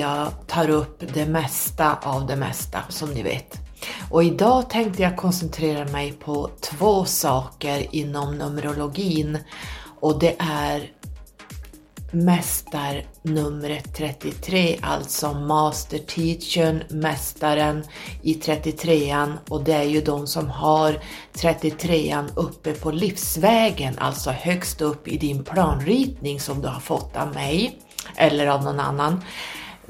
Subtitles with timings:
[0.00, 3.60] jag tar upp det mesta av det mesta som ni vet.
[4.10, 9.38] Och idag tänkte jag koncentrera mig på två saker inom Numerologin
[10.00, 10.90] och det är
[12.12, 17.84] mästarnumret 33, alltså Master Teachern, mästaren
[18.22, 20.98] i 33an och det är ju de som har
[21.32, 27.34] 33an uppe på livsvägen, alltså högst upp i din planritning som du har fått av
[27.34, 27.78] mig
[28.16, 29.24] eller av någon annan.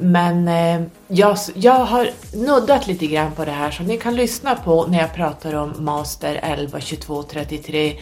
[0.01, 4.55] Men eh, jag, jag har nuddat lite grann på det här så ni kan lyssna
[4.55, 7.97] på när jag pratar om Master 11, 22, 33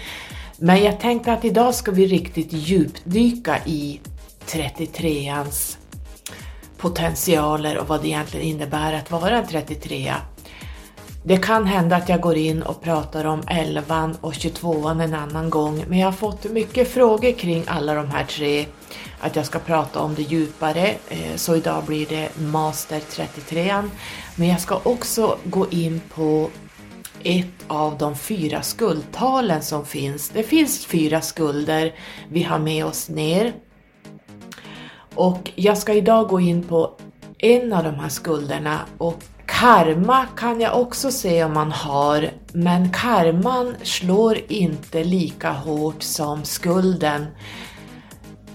[0.60, 4.00] men jag tänkte att idag ska vi riktigt djupdyka i
[4.46, 5.76] 33ans
[6.76, 10.12] potentialer och vad det egentligen innebär att vara en 33
[11.28, 15.50] det kan hända att jag går in och pratar om 11 och 22 en annan
[15.50, 18.66] gång, men jag har fått mycket frågor kring alla de här tre,
[19.20, 23.82] att jag ska prata om det djupare, eh, så idag blir det Master 33
[24.36, 26.50] Men jag ska också gå in på
[27.22, 30.28] ett av de fyra skuldtalen som finns.
[30.28, 31.94] Det finns fyra skulder
[32.28, 33.52] vi har med oss ner.
[35.14, 36.94] Och jag ska idag gå in på
[37.38, 42.92] en av de här skulderna och karma kan jag också se om man har, men
[42.92, 47.26] karman slår inte lika hårt som skulden.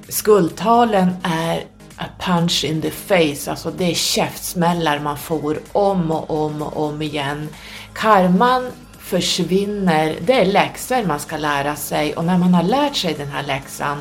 [0.10, 1.64] Skuldtalen är
[1.98, 6.88] a punch in the face, alltså det är käftsmällar man får om och om och
[6.88, 7.50] om igen.
[7.94, 13.14] Karman försvinner, det är läxor man ska lära sig och när man har lärt sig
[13.14, 13.98] den här läxan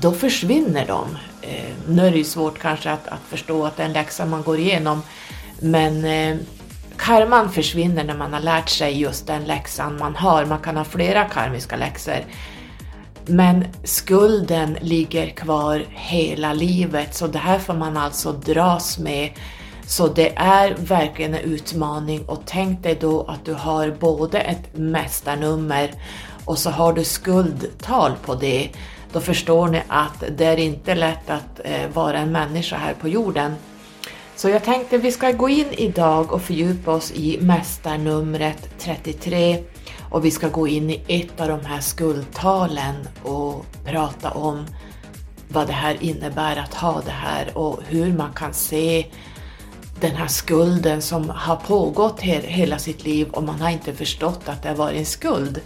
[0.00, 1.16] då försvinner de.
[1.42, 4.26] Eh, nu är det ju svårt kanske att, att förstå att det är en läxa
[4.26, 5.02] man går igenom
[5.64, 6.36] men eh,
[6.96, 10.44] karman försvinner när man har lärt sig just den läxan man har.
[10.44, 12.24] Man kan ha flera karmiska läxor.
[13.26, 19.30] Men skulden ligger kvar hela livet så det här får man alltså dras med
[19.86, 24.76] så det är verkligen en utmaning och tänk dig då att du har både ett
[24.76, 25.90] mästarnummer
[26.44, 28.70] och så har du skuldtal på det.
[29.12, 33.08] Då förstår ni att det är inte lätt att eh, vara en människa här på
[33.08, 33.54] jorden.
[34.36, 39.62] Så jag tänkte vi ska gå in idag och fördjupa oss i mästarnumret 33
[40.10, 44.66] och vi ska gå in i ett av de här skuldtalen och prata om
[45.48, 49.06] vad det här innebär att ha det här och hur man kan se
[50.00, 54.48] den här skulden som har pågått he hela sitt liv och man har inte förstått
[54.48, 55.60] att det har varit en skuld.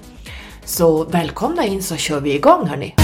[0.64, 2.94] Så välkomna in så kör vi igång hörni!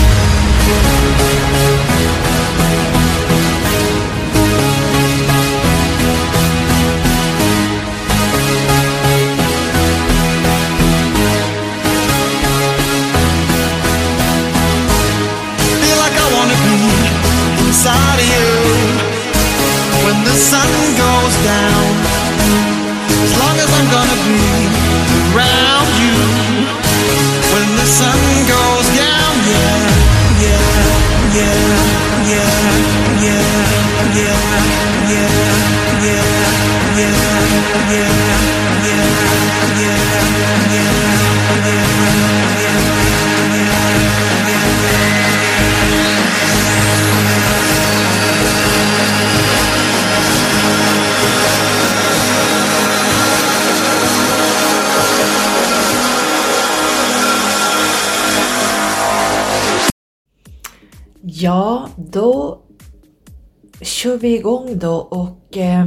[61.97, 62.59] Då
[63.81, 65.85] kör vi igång då och eh,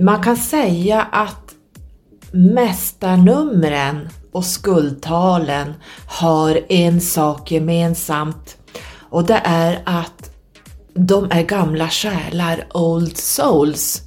[0.00, 1.54] man kan säga att
[2.32, 5.74] mästarnumren och skuldtalen
[6.06, 8.56] har en sak gemensamt
[9.10, 10.30] och det är att
[10.94, 14.02] de är gamla själar, old souls.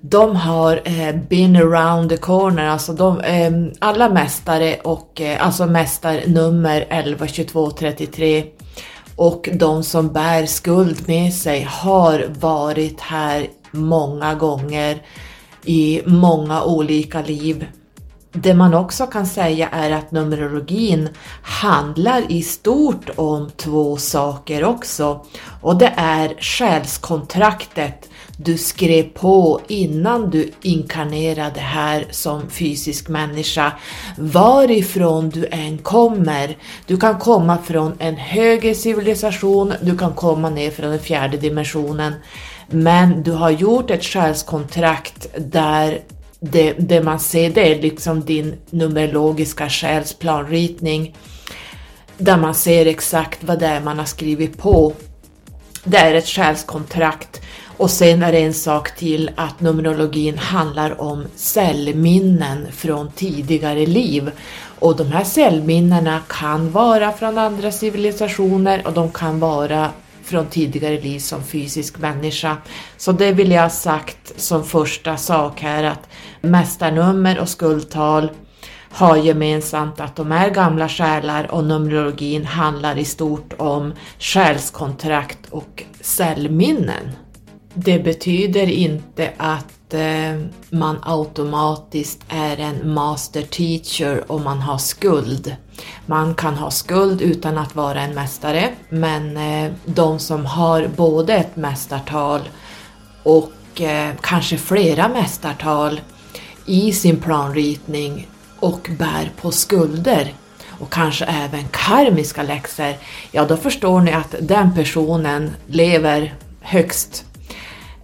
[0.00, 5.66] De har eh, been around the corner, alltså de, eh, alla mästare och eh, alltså
[5.66, 8.44] mästarnummer 11, 22, 33
[9.18, 15.02] och de som bär skuld med sig har varit här många gånger
[15.64, 17.66] i många olika liv.
[18.32, 21.08] Det man också kan säga är att Numerologin
[21.42, 25.24] handlar i stort om två saker också
[25.60, 28.07] och det är själskontraktet
[28.40, 33.72] du skrev på innan du inkarnerade här som fysisk människa.
[34.18, 36.56] Varifrån du än kommer.
[36.86, 42.14] Du kan komma från en högre civilisation, du kan komma ner från den fjärde dimensionen.
[42.70, 46.00] Men du har gjort ett själskontrakt där
[46.40, 51.16] det, det man ser det är liksom din numerologiska själsplanritning.
[52.18, 54.92] där man ser exakt vad det är man har skrivit på.
[55.84, 57.37] Det är ett själskontrakt
[57.78, 64.30] och sen är det en sak till att Numerologin handlar om cellminnen från tidigare liv.
[64.78, 69.90] Och de här cellminnena kan vara från andra civilisationer och de kan vara
[70.24, 72.56] från tidigare liv som fysisk människa.
[72.96, 76.08] Så det vill jag ha sagt som första sak här att
[76.40, 78.30] mästarnummer och skuldtal
[78.90, 85.82] har gemensamt att de är gamla själar och Numerologin handlar i stort om själskontrakt och
[86.00, 87.27] cellminnen.
[87.74, 95.56] Det betyder inte att eh, man automatiskt är en master teacher om man har skuld.
[96.06, 101.34] Man kan ha skuld utan att vara en mästare, men eh, de som har både
[101.34, 102.40] ett mästartal
[103.22, 106.00] och eh, kanske flera mästartal
[106.66, 108.28] i sin planritning
[108.60, 110.34] och bär på skulder
[110.80, 112.94] och kanske även karmiska läxor,
[113.32, 117.24] ja då förstår ni att den personen lever högst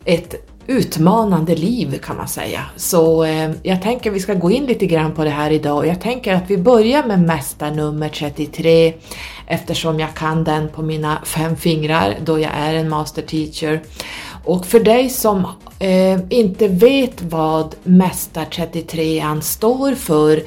[0.05, 0.35] ett
[0.67, 2.61] utmanande liv kan man säga.
[2.77, 5.87] Så eh, jag tänker vi ska gå in lite grann på det här idag och
[5.87, 8.95] jag tänker att vi börjar med mästarnummer 33
[9.47, 13.83] eftersom jag kan den på mina fem fingrar då jag är en master teacher.
[14.45, 15.47] Och för dig som
[15.79, 20.43] eh, inte vet vad mästar 33 står för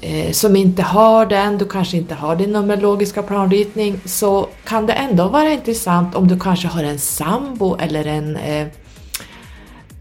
[0.00, 4.92] eh, som inte har den, du kanske inte har din numerologiska planritning, så kan det
[4.92, 8.66] ändå vara intressant om du kanske har en sambo eller en eh,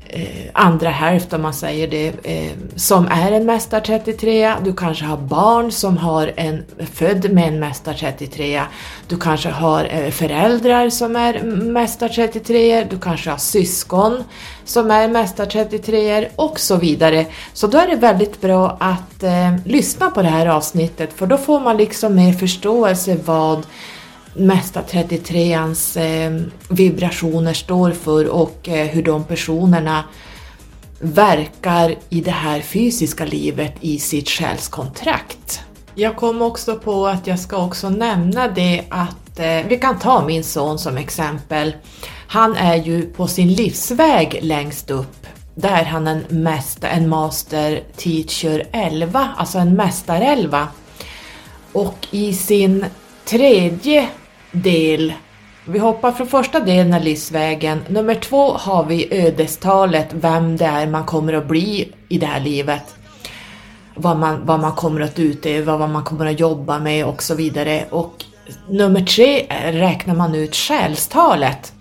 [0.10, 5.06] eh, andra hälft om man säger det, eh, som är en mästar 33 Du kanske
[5.06, 6.64] har barn som har en
[6.94, 8.62] född med en mästar 33
[9.08, 14.24] Du kanske har eh, föräldrar som är mästar 33 Du kanske har syskon
[14.66, 17.26] som är mästar 33 och så vidare.
[17.54, 21.38] Så då är det väldigt bra att eh, lyssna på det här avsnittet för då
[21.38, 23.66] får man liksom mer förståelse vad
[24.36, 30.04] mesta 33ans eh, vibrationer står för och eh, hur de personerna
[31.00, 35.62] verkar i det här fysiska livet i sitt själskontrakt.
[35.96, 40.26] Jag kom också på att jag ska också nämna det att eh, vi kan ta
[40.26, 41.76] min son som exempel.
[42.28, 45.28] Han är ju på sin livsväg längst upp.
[45.56, 50.68] Där är han en, mäster, en master teacher 11, alltså en mästarelva.
[51.72, 52.86] Och i sin
[53.26, 54.10] tredje
[54.56, 55.14] del.
[55.66, 57.82] Vi hoppar från första delen av livsvägen.
[57.88, 62.40] Nummer två har vi ödestalet, vem det är man kommer att bli i det här
[62.40, 62.96] livet.
[63.96, 67.36] Vad man, vad man kommer att utöva, vad man kommer att jobba med och så
[67.36, 67.86] vidare.
[67.90, 68.26] Och
[68.70, 71.74] nummer tre räknar man ut själstalet.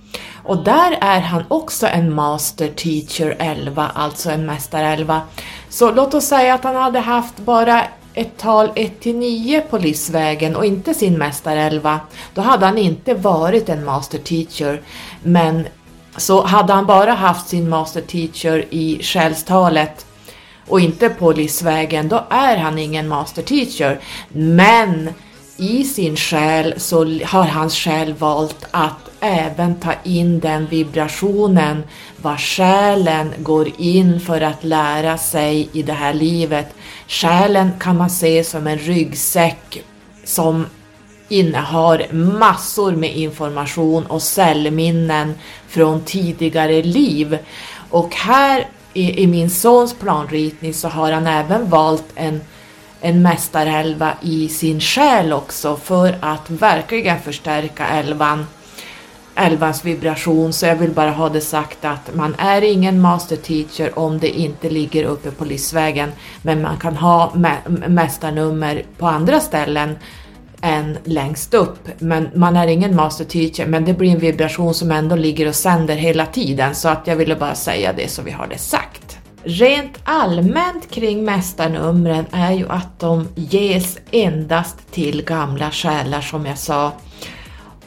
[0.44, 5.20] Och där är han också en master teacher 11, alltså en mästare 11.
[5.68, 7.82] Så låt oss säga att han hade haft bara
[8.14, 12.00] ett tal 1 till 9 på livsvägen och inte sin mästarelva,
[12.34, 14.82] då hade han inte varit en master teacher.
[15.22, 15.66] Men
[16.16, 20.06] så hade han bara haft sin master teacher i själstalet
[20.68, 24.00] och inte på livsvägen, då är han ingen master teacher.
[24.32, 25.10] Men
[25.56, 31.82] i sin själ så har hans själ valt att även ta in den vibrationen
[32.16, 36.74] vad själen går in för att lära sig i det här livet.
[37.08, 39.82] Själen kan man se som en ryggsäck
[40.24, 40.66] som
[41.28, 45.34] innehar massor med information och cellminnen
[45.68, 47.38] från tidigare liv.
[47.90, 52.40] Och här i, i min sons planritning så har han även valt en
[53.04, 58.46] en mästarelva i sin själ också för att verkligen förstärka elvan
[59.34, 63.98] elvans vibration så jag vill bara ha det sagt att man är ingen master teacher
[63.98, 66.12] om det inte ligger uppe på livsvägen
[66.42, 67.32] men man kan ha
[67.88, 69.96] mästarnummer på andra ställen
[70.60, 71.88] än längst upp.
[71.98, 75.54] Men man är ingen master teacher men det blir en vibration som ändå ligger och
[75.54, 79.18] sänder hela tiden så att jag ville bara säga det så vi har det sagt.
[79.42, 86.58] Rent allmänt kring mästarnumren är ju att de ges endast till gamla själar som jag
[86.58, 86.92] sa.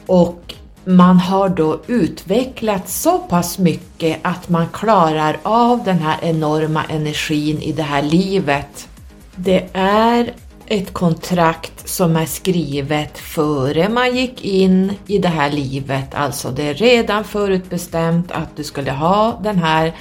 [0.06, 0.54] Och
[0.88, 7.62] man har då utvecklat så pass mycket att man klarar av den här enorma energin
[7.62, 8.88] i det här livet.
[9.36, 10.32] Det är
[10.66, 16.62] ett kontrakt som är skrivet före man gick in i det här livet, alltså det
[16.62, 19.94] är redan förutbestämt att du skulle ha den här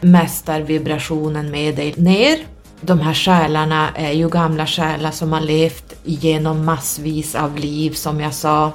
[0.00, 2.38] mästarvibrationen med dig ner.
[2.80, 8.20] De här själarna är ju gamla själar som har levt genom massvis av liv som
[8.20, 8.72] jag sa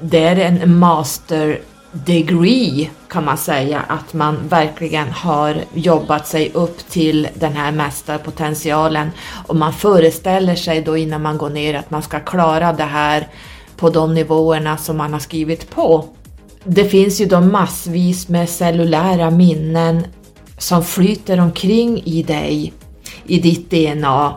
[0.00, 1.60] det är en master
[1.92, 9.10] degree kan man säga att man verkligen har jobbat sig upp till den här mästarpotentialen
[9.46, 13.28] och man föreställer sig då innan man går ner att man ska klara det här
[13.76, 16.04] på de nivåerna som man har skrivit på.
[16.64, 20.06] Det finns ju då massvis med cellulära minnen
[20.58, 22.72] som flyter omkring i dig,
[23.26, 24.34] i ditt DNA,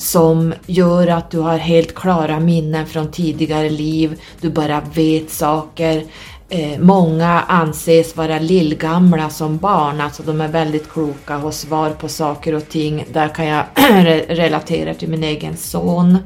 [0.00, 6.04] som gör att du har helt klara minnen från tidigare liv, du bara vet saker.
[6.48, 11.90] Eh, många anses vara lillgamla som barn, alltså de är väldigt kloka och har svar
[11.90, 13.04] på saker och ting.
[13.12, 13.64] Där kan jag
[14.28, 16.18] relatera till min egen son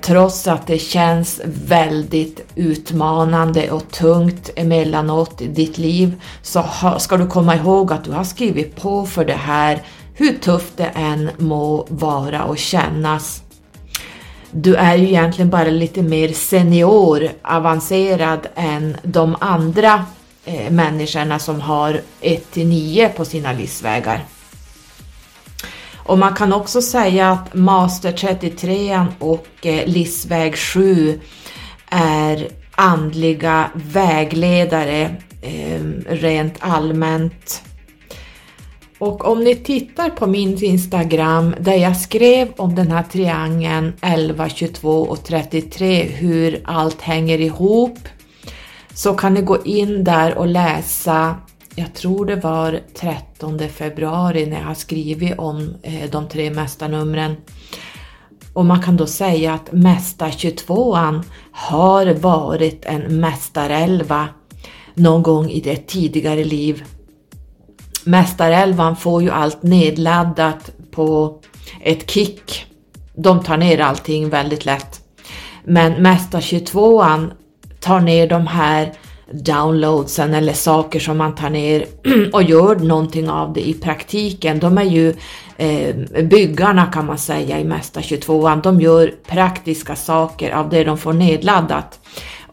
[0.00, 6.64] trots att det känns väldigt utmanande och tungt emellanåt i ditt liv så
[6.98, 9.82] ska du komma ihåg att du har skrivit på för det här
[10.14, 13.42] hur tufft det än må vara och kännas.
[14.50, 20.04] Du är ju egentligen bara lite mer senior, avancerad än de andra
[20.44, 24.24] eh, människorna som har 1 till 9 på sina livsvägar.
[25.96, 31.20] Och man kan också säga att Master 33 och eh, Livsväg 7
[31.88, 37.62] är andliga vägledare eh, rent allmänt.
[39.04, 44.48] Och om ni tittar på min Instagram där jag skrev om den här triangeln 11,
[44.48, 47.98] 22 och 33, hur allt hänger ihop,
[48.94, 51.36] så kan ni gå in där och läsa
[51.76, 57.36] jag tror det var 13 februari när jag har skrivit om eh, de tre mästarnumren.
[58.52, 64.28] Och man kan då säga att Mästar 22an har varit en mästarelva
[64.94, 66.84] någon gång i det tidigare liv.
[68.04, 71.38] Mästarelvan får ju allt nedladdat på
[71.80, 72.66] ett kick.
[73.14, 75.00] De tar ner allting väldigt lätt.
[75.64, 77.30] Men Mästar 22an
[77.80, 78.92] tar ner de här
[79.32, 81.86] downloadsen eller saker som man tar ner
[82.32, 84.58] och gör någonting av det i praktiken.
[84.58, 85.14] De är ju
[85.56, 88.62] eh, byggarna kan man säga i Mästar22an.
[88.62, 92.00] De gör praktiska saker av det de får nedladdat.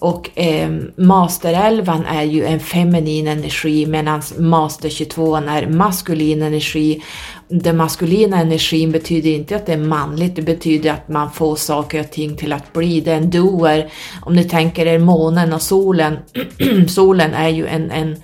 [0.01, 7.03] Och eh, Master 11 är ju en feminin energi medan Master 22 är maskulin energi.
[7.47, 11.99] Den maskulina energin betyder inte att det är manligt, det betyder att man får saker
[11.99, 13.01] och ting till att bli.
[13.01, 13.91] Det är en doer.
[14.21, 16.17] Om ni tänker er månen och solen,
[16.87, 18.15] solen är ju en, en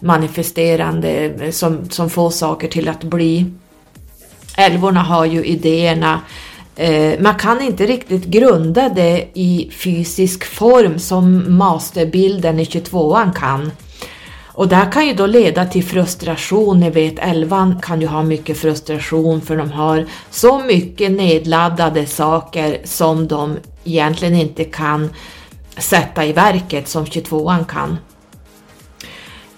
[0.00, 3.46] manifesterande eh, som, som får saker till att bli.
[4.56, 6.20] Älvorna har ju idéerna
[6.76, 13.72] Eh, man kan inte riktigt grunda det i fysisk form som masterbilden i 22an kan.
[14.46, 18.22] Och det här kan ju då leda till frustration, ni vet 11 kan ju ha
[18.22, 25.10] mycket frustration för de har så mycket nedladdade saker som de egentligen inte kan
[25.78, 27.96] sätta i verket som 22an kan.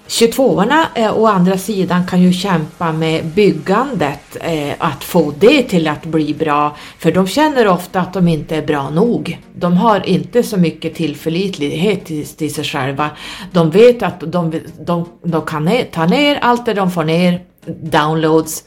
[0.09, 5.89] 22orna eh, å andra sidan kan ju kämpa med byggandet, eh, att få det till
[5.89, 9.39] att bli bra, för de känner ofta att de inte är bra nog.
[9.55, 13.11] De har inte så mycket tillförlitlighet till, till sig själva.
[13.53, 17.43] De vet att de, de, de kan ner, ta ner allt det de får ner,
[17.83, 18.65] downloads,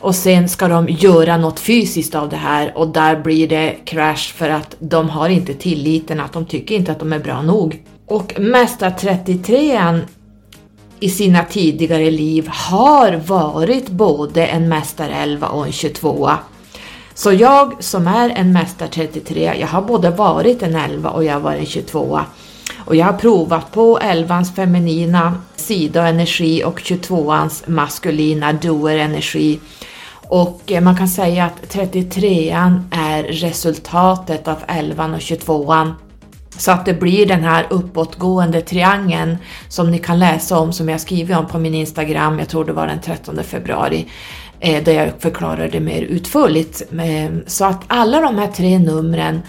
[0.00, 4.34] och sen ska de göra något fysiskt av det här och där blir det crash
[4.34, 7.82] för att de har inte tilliten, att de tycker inte att de är bra nog.
[8.06, 10.00] Och Mästar 33an
[11.04, 16.30] i sina tidigare liv har varit både en mästarelva och en 22
[17.14, 21.32] Så jag som är en mästar 33, jag har både varit en 11 och jag
[21.32, 22.20] har varit en 22
[22.84, 29.60] och jag har provat på 11ans feminina sida och energi och 22ans maskulina doer energi.
[30.28, 35.92] Och eh, man kan säga att 33an är resultatet av 11 och 22an
[36.58, 41.00] så att det blir den här uppåtgående triangeln som ni kan läsa om, som jag
[41.00, 44.06] skrivit om på min Instagram, jag tror det var den 13 februari,
[44.60, 46.82] eh, där jag förklarar det mer utförligt.
[46.92, 49.42] Eh, så att alla de här tre numren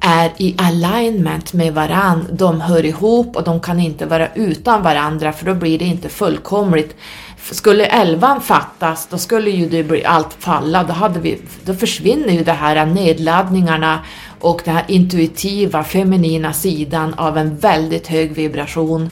[0.00, 5.32] är i alignment med varann, de hör ihop och de kan inte vara utan varandra
[5.32, 6.96] för då blir det inte fullkomligt.
[7.50, 12.32] Skulle elvan fattas, då skulle ju det bli allt falla, då, hade vi, då försvinner
[12.32, 13.98] ju de här nedladdningarna
[14.40, 19.10] och den här intuitiva feminina sidan av en väldigt hög vibration.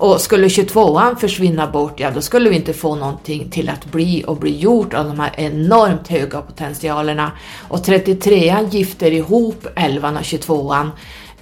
[0.00, 4.24] Och skulle 22an försvinna bort, ja då skulle vi inte få någonting till att bli
[4.26, 7.32] och bli gjort av de här enormt höga potentialerna.
[7.68, 10.90] Och 33an gifter ihop 11an och 22an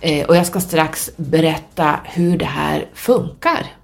[0.01, 3.78] eh, och jag ska strax berätta hur det här funkar.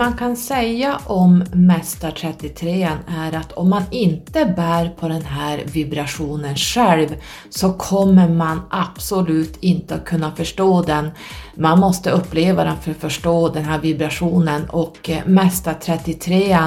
[0.00, 5.62] Man kan säga om Mästar 33 är att om man inte bär på den här
[5.66, 7.08] vibrationen själv
[7.50, 11.10] så kommer man absolut inte att kunna förstå den.
[11.54, 16.58] Man måste uppleva den för att förstå den här vibrationen och eh, Mästar 33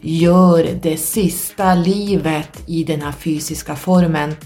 [0.00, 4.36] gör det sista livet i den här fysiska formen.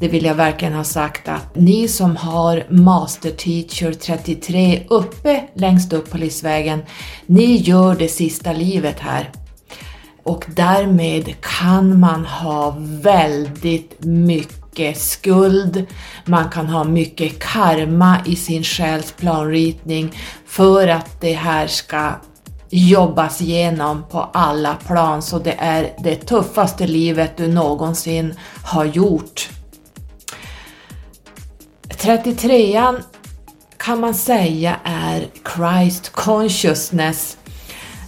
[0.00, 5.92] Det vill jag verkligen ha sagt att ni som har Master Teacher 33 uppe längst
[5.92, 6.82] upp på livsvägen,
[7.26, 9.30] ni gör det sista livet här.
[10.22, 15.86] Och därmed kan man ha väldigt mycket skuld,
[16.24, 20.12] man kan ha mycket karma i sin själs planritning
[20.46, 22.10] för att det här ska
[22.70, 29.48] jobbas igenom på alla plan så det är det tuffaste livet du någonsin har gjort.
[31.98, 33.02] 33an
[33.76, 37.36] kan man säga är Christ Consciousness.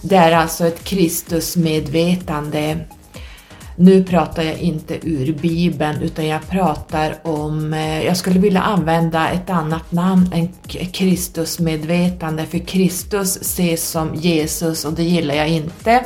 [0.01, 2.79] Det är alltså ett Kristusmedvetande.
[3.75, 9.29] Nu pratar jag inte ur Bibeln utan jag pratar om, eh, jag skulle vilja använda
[9.29, 10.49] ett annat namn än
[10.91, 16.05] Kristusmedvetande för Kristus ses som Jesus och det gillar jag inte.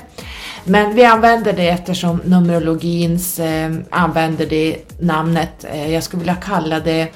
[0.63, 5.65] Men vi använder det eftersom Numerologins eh, använder det namnet.
[5.73, 7.11] Eh, jag skulle vilja kalla det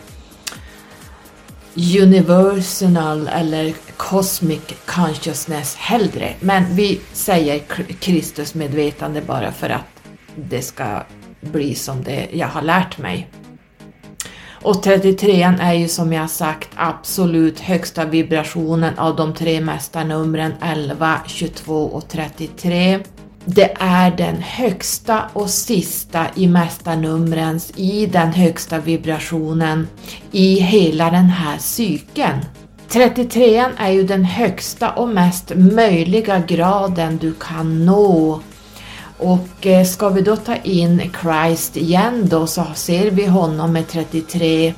[2.02, 6.34] universal eller cosmic consciousness hellre.
[6.40, 7.60] Men vi säger
[8.00, 10.02] Kristus medvetande bara för att
[10.36, 11.04] det ska
[11.42, 13.30] bli som det jag har lärt mig.
[14.62, 21.22] Och 33an är ju som jag sagt absolut högsta vibrationen av de tre mästarnumren 11,
[21.28, 23.00] 22 och 33.
[23.52, 29.88] Det är den högsta och sista i mästarnumrens, i den högsta vibrationen
[30.32, 32.40] i hela den här cykeln.
[32.90, 38.42] 33 är ju den högsta och mest möjliga graden du kan nå.
[39.18, 43.88] Och eh, ska vi då ta in Christ igen då så ser vi honom med
[43.88, 44.74] 33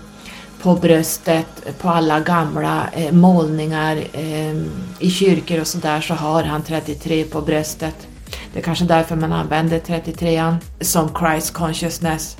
[0.61, 4.55] på bröstet på alla gamla eh, målningar eh,
[4.99, 8.07] i kyrkor och sådär så har han 33 på bröstet.
[8.53, 12.37] Det är kanske därför man använder 33an som Christ Consciousness.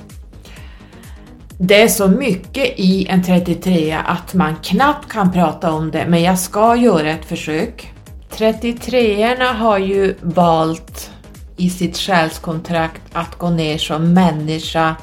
[1.58, 6.22] Det är så mycket i en 33 att man knappt kan prata om det, men
[6.22, 7.92] jag ska göra ett försök.
[8.36, 11.10] 33orna har ju valt
[11.56, 14.96] i sitt själskontrakt att gå ner som människa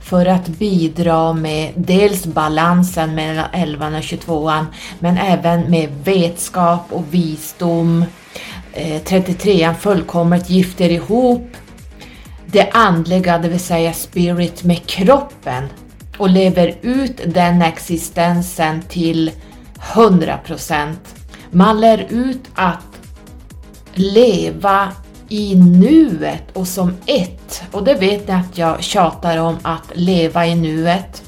[0.00, 4.64] för att bidra med dels balansen mellan 11 och 22an
[4.98, 8.04] men även med vetskap och visdom,
[8.72, 11.56] eh, 33an fullkomligt gifter ihop
[12.52, 15.64] det andliga, det vill säga spirit, med kroppen
[16.18, 19.30] och lever ut den existensen till
[19.94, 20.94] 100%.
[21.50, 22.78] Man lär ut att
[23.94, 24.92] leva
[25.28, 27.62] i nuet och som ett.
[27.70, 31.22] Och det vet ni att jag tjatar om att leva i nuet.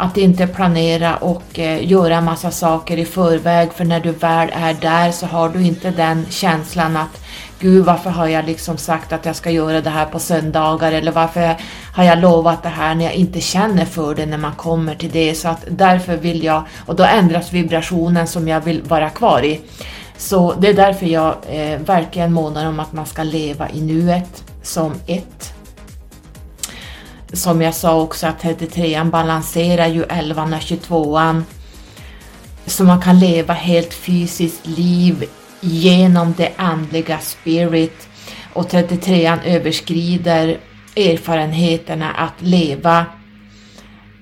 [0.00, 4.74] Att inte planera och eh, göra massa saker i förväg för när du väl är
[4.74, 7.20] där så har du inte den känslan att
[7.60, 10.92] Gud varför har jag liksom sagt att jag ska göra det här på söndagar?
[10.92, 11.56] Eller varför
[11.94, 15.10] har jag lovat det här när jag inte känner för det när man kommer till
[15.10, 15.34] det?
[15.34, 19.60] Så att därför vill jag och då ändras vibrationen som jag vill vara kvar i.
[20.16, 24.44] Så det är därför jag eh, verkligen månar om att man ska leva i nuet
[24.62, 25.57] som ett
[27.32, 31.42] som jag sa också att 33an balanserar ju 11 och 22an.
[32.66, 35.24] Så man kan leva helt fysiskt liv
[35.60, 38.08] genom det andliga spirit.
[38.52, 40.58] Och 33an överskrider
[40.96, 43.06] erfarenheterna att leva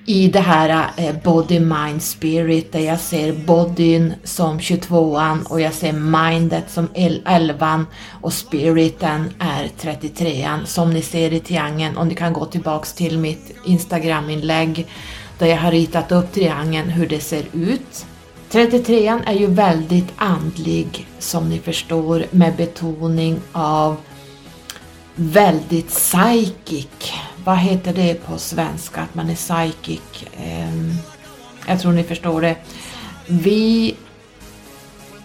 [0.09, 5.73] i det här eh, body, mind, spirit där jag ser bodyn som 22an och jag
[5.73, 7.85] ser mindet som 11an
[8.21, 13.17] och spiriten är 33an som ni ser i triangeln och ni kan gå tillbaks till
[13.17, 14.87] mitt Instagram-inlägg
[15.39, 18.05] där jag har ritat upp triangeln hur det ser ut.
[18.51, 23.95] 33an är ju väldigt andlig som ni förstår med betoning av
[25.15, 27.13] väldigt psychic
[27.47, 30.25] vad heter det på svenska, att man är psychic?
[30.43, 30.93] Ehm,
[31.67, 32.55] jag tror ni förstår det.
[33.27, 33.95] Vi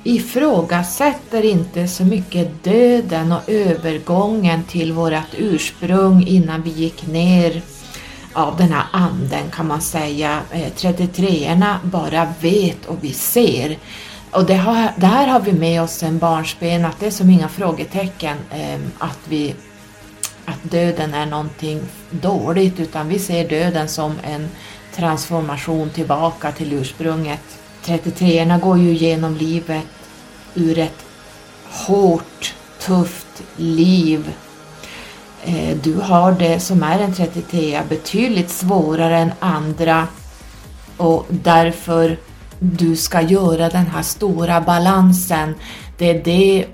[0.05, 7.63] ifrågasätter inte så mycket döden och övergången till vårt ursprung innan vi gick ner
[8.33, 10.41] av den här anden kan man säga.
[10.51, 13.79] Eh, 33orna bara vet och vi ser.
[14.31, 17.31] Och det, har, det här har vi med oss sen barnsben, att det är som
[17.31, 19.55] inga frågetecken ehm, att vi
[20.45, 24.49] att döden är någonting dåligt utan vi ser döden som en
[24.95, 27.41] transformation tillbaka till ursprunget.
[27.85, 29.87] 33orna går ju genom livet
[30.55, 31.05] ur ett
[31.71, 34.33] hårt, tufft liv.
[35.45, 40.09] Eh, du har det som är en 33 betydligt svårare än andra
[40.97, 42.17] och därför
[42.59, 45.55] du ska göra den här stora balansen.
[45.99, 46.67] Det är det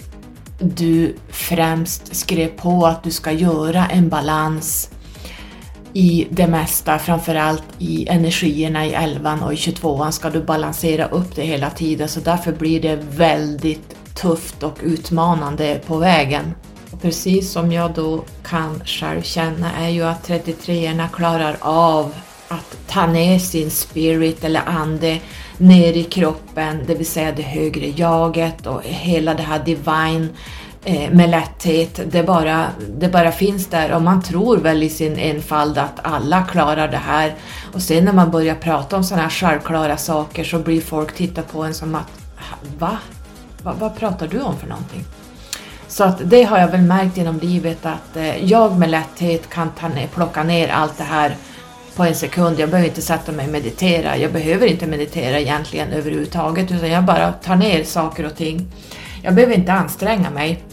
[0.59, 4.91] du främst skrev på att du ska göra en balans
[5.93, 11.37] i det mesta, framförallt i energierna i 11 och i 22 ska du balansera upp
[11.37, 16.55] det hela tiden så därför blir det väldigt tufft och utmanande på vägen.
[16.91, 22.15] Och precis som jag då kan själv känna är ju att 33orna klarar av
[22.49, 25.19] att ta ner sin spirit eller ande
[25.59, 30.29] ner i kroppen, det vill säga det högre jaget och hela det här divine
[30.85, 32.01] eh, med lätthet.
[32.11, 32.67] Det bara,
[32.99, 36.97] det bara finns där och man tror väl i sin enfald att alla klarar det
[36.97, 37.35] här.
[37.73, 41.43] Och sen när man börjar prata om sådana här självklara saker så blir folk titta
[41.43, 42.21] på en som att
[42.79, 42.99] va?
[43.63, 43.75] va?
[43.79, 45.05] Vad pratar du om för någonting?
[45.89, 49.71] Så att det har jag väl märkt genom livet att eh, jag med lätthet kan
[49.71, 51.37] ta ner, plocka ner allt det här
[51.99, 52.61] på en sekund.
[52.61, 54.17] Jag behöver inte sätta mig och meditera.
[54.17, 58.73] Jag behöver inte meditera egentligen överhuvudtaget utan jag bara tar ner saker och ting.
[59.23, 60.65] Jag behöver inte anstränga mig.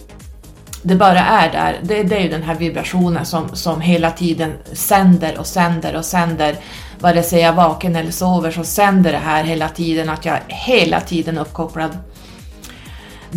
[0.82, 1.80] Det bara är där.
[1.84, 6.06] Det, det är ju den här vibrationen som, som hela tiden sänder och sänder och
[6.06, 6.56] sänder.
[7.00, 10.36] Vare sig jag är vaken eller sover så sänder det här hela tiden att jag
[10.36, 11.98] är hela tiden uppkopplad.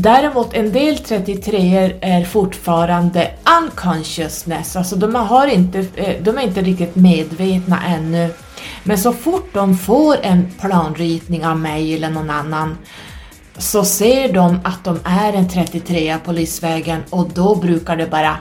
[0.01, 3.31] Däremot en del 33 är fortfarande
[3.63, 8.35] unconsciousness, alltså de, har inte, eh, de är inte riktigt medvetna ännu.
[8.85, 12.79] Men så fort de får en planritning av mig eller någon annan
[13.57, 18.37] så ser de att de är en 33 på livsvägen och då brukar det bara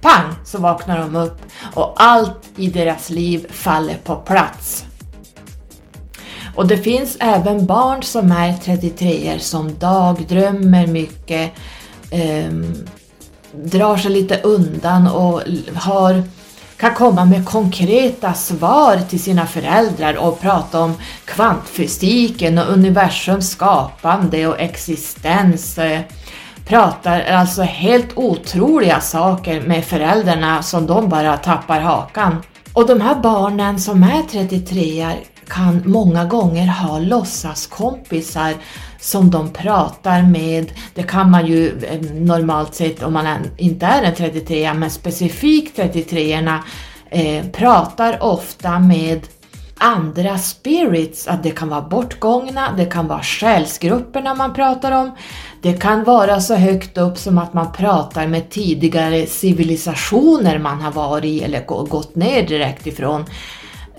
[0.00, 1.42] pang så vaknar de upp
[1.74, 4.84] och allt i deras liv faller på plats.
[6.54, 11.52] Och det finns även barn som är 33 som dagdrömmer mycket,
[12.10, 12.52] eh,
[13.52, 15.42] drar sig lite undan och
[15.74, 16.22] har,
[16.76, 24.46] kan komma med konkreta svar till sina föräldrar och prata om kvantfysiken och universums skapande
[24.46, 25.78] och existens.
[26.66, 32.42] Pratar alltså helt otroliga saker med föräldrarna som de bara tappar hakan.
[32.72, 35.06] Och de här barnen som är 33
[35.48, 38.54] kan många gånger ha låtsaskompisar
[39.00, 40.72] som de pratar med.
[40.94, 43.26] Det kan man ju eh, normalt sett om man
[43.56, 46.58] inte är en 33 men specifikt 33orna
[47.10, 49.20] eh, pratar ofta med
[49.82, 55.10] andra spirits, att det kan vara bortgångna, det kan vara själsgrupperna man pratar om,
[55.62, 60.92] det kan vara så högt upp som att man pratar med tidigare civilisationer man har
[60.92, 63.24] varit i eller gått ner direkt ifrån.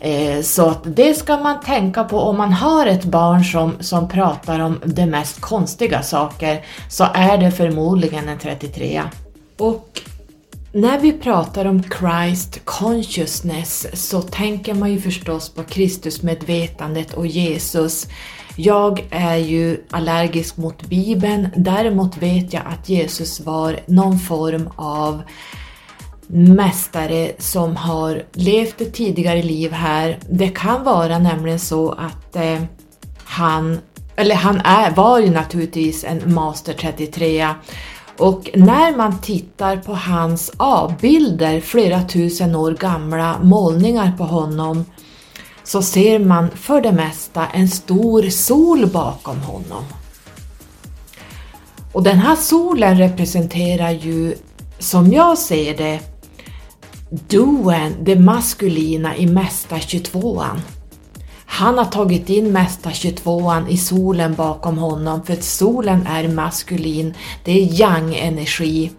[0.03, 4.09] Eh, så att det ska man tänka på om man har ett barn som, som
[4.09, 9.03] pratar om de mest konstiga saker så är det förmodligen en 33.
[9.57, 10.01] Och
[10.71, 18.07] när vi pratar om Christ consciousness så tänker man ju förstås på Kristusmedvetandet och Jesus.
[18.55, 25.21] Jag är ju allergisk mot Bibeln, däremot vet jag att Jesus var någon form av
[26.33, 30.19] mästare som har levt ett tidigare liv här.
[30.29, 32.61] Det kan vara nämligen så att eh,
[33.23, 33.79] han,
[34.15, 37.47] eller han är, var ju naturligtvis en master 33
[38.17, 44.85] och när man tittar på hans avbilder, flera tusen år gamla målningar på honom,
[45.63, 49.83] så ser man för det mesta en stor sol bakom honom.
[51.91, 54.35] Och den här solen representerar ju,
[54.79, 56.12] som jag ser det,
[57.27, 60.59] doen, det maskulina i Mästa 22an.
[61.45, 67.13] Han har tagit in Mästa 22an i solen bakom honom för att solen är maskulin,
[67.43, 68.91] det är yang-energi.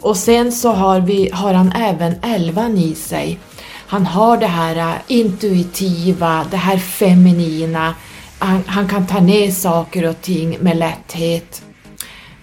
[0.00, 3.38] Och sen så har, vi, har han även elvan i sig.
[3.86, 7.94] Han har det här äh, intuitiva, det här feminina,
[8.38, 11.62] han, han kan ta ner saker och ting med lätthet.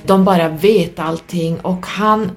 [0.05, 2.31] De bara vet allting och han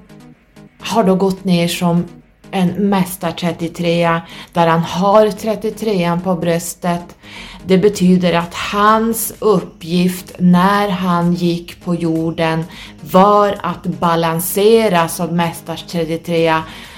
[0.84, 2.04] har då gått ner som
[2.50, 4.20] en mästar 33
[4.52, 7.16] där han har 33 på bröstet.
[7.66, 12.64] Det betyder att hans uppgift när han gick på jorden
[13.00, 16.54] var att balansera som mästars 33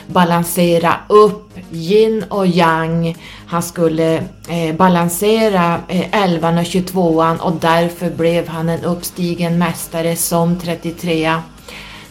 [0.07, 3.17] balansera upp yin och yang.
[3.47, 4.17] Han skulle
[4.49, 11.35] eh, balansera eh, 11 och 22 och därför blev han en uppstigen mästare som 33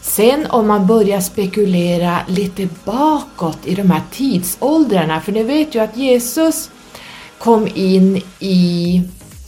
[0.08, 5.80] Sen om man börjar spekulera lite bakåt i de här tidsåldrarna, för ni vet ju
[5.80, 6.70] att Jesus
[7.40, 9.02] kom in i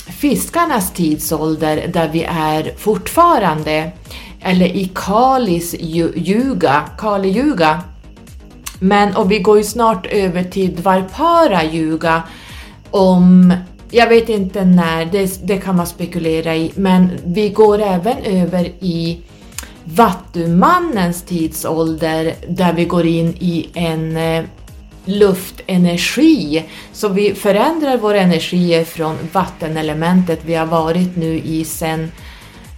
[0.08, 3.92] fiskarnas tidsålder där vi är fortfarande,
[4.42, 5.76] eller i Kalis
[6.16, 7.84] ljuga, Kali ljuga.
[8.80, 12.24] Men och vi går ju snart över till Dvarpara ljuga
[12.92, 13.54] om,
[13.92, 18.66] jag vet inte när, det, det kan man spekulera i, men vi går även över
[18.80, 19.20] i
[19.96, 24.44] Vattumannens tidsålder där vi går in i en eh,
[25.06, 26.66] luftenergi.
[26.94, 32.12] Så vi förändrar våra energier från vattenelementet vi har varit nu i sen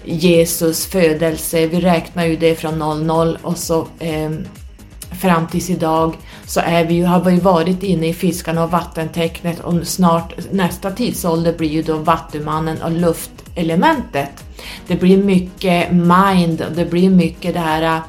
[0.05, 1.67] Jesus födelse.
[1.67, 4.31] Vi räknar ju det från 00 och så eh,
[5.21, 9.87] fram tills idag så är vi, har vi varit inne i fiskarna och vattentecknet och
[9.87, 14.29] snart nästa tidsålder blir ju då vattumannen och luftelementet.
[14.87, 18.01] Det blir mycket mind och det blir mycket det här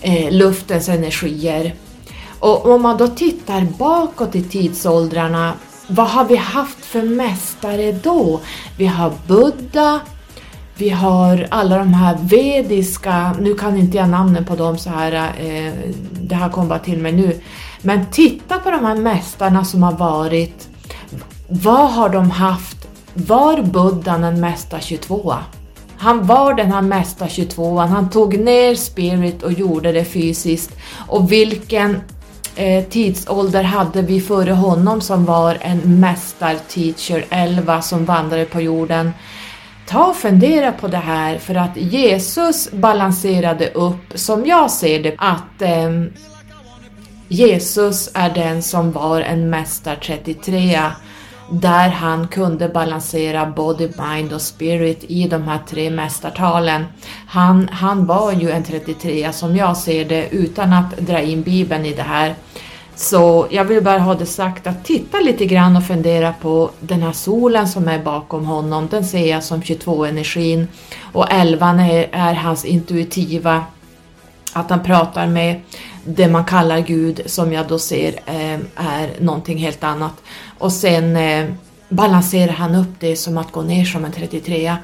[0.00, 1.74] eh, luftens energier.
[2.38, 5.52] Och om man då tittar bakåt i tidsåldrarna,
[5.86, 8.40] vad har vi haft för mästare då?
[8.76, 10.00] Vi har Buddha,
[10.76, 15.12] vi har alla de här vediska, nu kan inte jag namnen på dem så här,
[15.38, 15.72] eh,
[16.12, 17.40] det här kom bara till mig nu.
[17.82, 20.68] Men titta på de här mästarna som har varit,
[21.48, 22.88] vad har de haft?
[23.14, 25.34] Var Buddha en mästa 22?
[26.02, 30.70] Han var den här mesta 22an, han tog ner spirit och gjorde det fysiskt.
[31.08, 32.00] Och vilken
[32.56, 39.12] eh, tidsålder hade vi före honom som var en mästarteacher 11 som vandrade på jorden?
[39.86, 45.14] Ta och fundera på det här för att Jesus balanserade upp, som jag ser det,
[45.18, 45.90] att eh,
[47.28, 50.80] Jesus är den som var en mästar 33
[51.52, 56.84] där han kunde balansera body, mind och spirit i de här tre mästartalen.
[57.26, 61.86] Han, han var ju en 33 som jag ser det utan att dra in bibeln
[61.86, 62.34] i det här.
[62.94, 67.02] Så jag vill bara ha det sagt att titta lite grann och fundera på den
[67.02, 68.88] här solen som är bakom honom.
[68.90, 70.68] Den ser jag som 22-energin
[71.12, 73.64] och 11 är, är hans intuitiva,
[74.52, 75.60] att han pratar med
[76.04, 80.22] det man kallar Gud som jag då ser eh, är någonting helt annat.
[80.62, 81.46] Och sen eh,
[81.88, 84.76] balanserar han upp det som att gå ner som en 33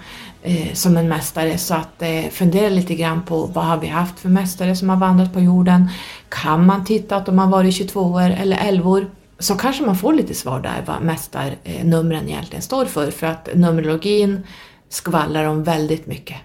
[0.43, 1.59] eh, som en mästare.
[1.59, 4.97] Så att eh, fundera lite grann på vad har vi haft för mästare som har
[4.97, 5.89] vandrat på jorden.
[6.29, 9.07] Kan man titta att de har varit 22 år eller 11 år?
[9.39, 13.11] Så kanske man får lite svar där vad mästarnumren eh, egentligen står för.
[13.11, 14.47] För att numerologin
[14.89, 16.37] skvallrar om väldigt mycket.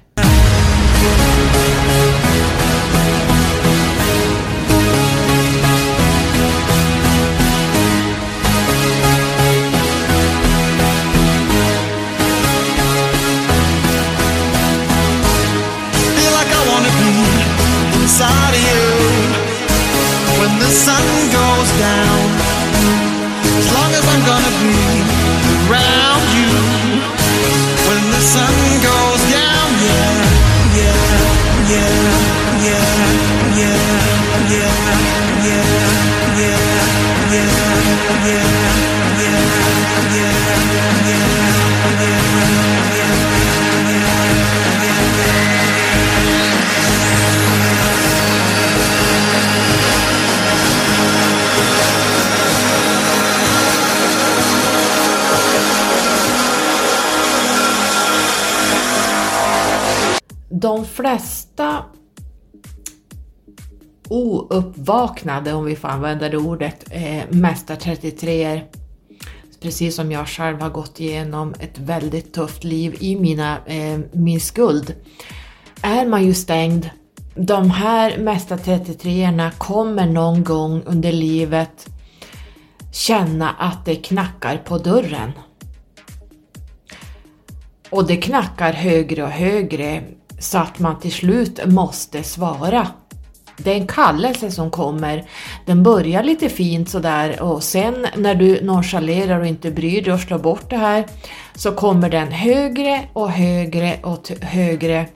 [20.44, 22.20] when the sun goes down.
[23.60, 24.76] As long as I'm gonna be
[25.72, 26.52] around you
[27.88, 28.56] when the sun
[28.90, 30.20] goes down, yeah,
[30.80, 31.00] yeah,
[31.72, 31.96] yeah,
[32.68, 32.92] yeah,
[33.60, 33.80] yeah,
[34.52, 35.12] yeah.
[61.04, 61.86] Flesta
[64.10, 68.62] ouppvaknade, om vi får använda det ordet, eh, mästar 33
[69.62, 74.39] precis som jag själv har gått igenom ett väldigt tufft liv i mina, eh, min
[74.39, 74.96] skuld,
[75.82, 76.89] är man ju stängd.
[77.36, 81.88] De här mästar 33 kommer någon gång under livet
[82.92, 85.32] känna att det knackar på dörren.
[87.89, 90.04] Och det knackar högre och högre
[90.44, 92.88] så att man till slut måste svara.
[93.58, 95.24] Det är en kallelse som kommer.
[95.66, 100.20] Den börjar lite fint sådär och sen när du nonchalerar och inte bryr dig och
[100.20, 101.06] slår bort det här
[101.56, 105.08] så kommer den högre och högre och högre.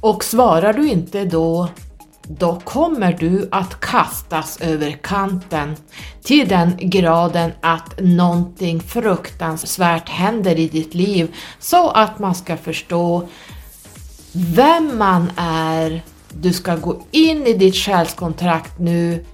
[0.00, 1.68] Och svarar du inte då
[2.28, 5.76] då kommer du att kastas över kanten
[6.22, 13.28] till den graden att någonting fruktansvärt händer i ditt liv så att man ska förstå
[14.32, 16.02] vem man är.
[16.28, 19.24] Du ska gå in i ditt själskontrakt nu.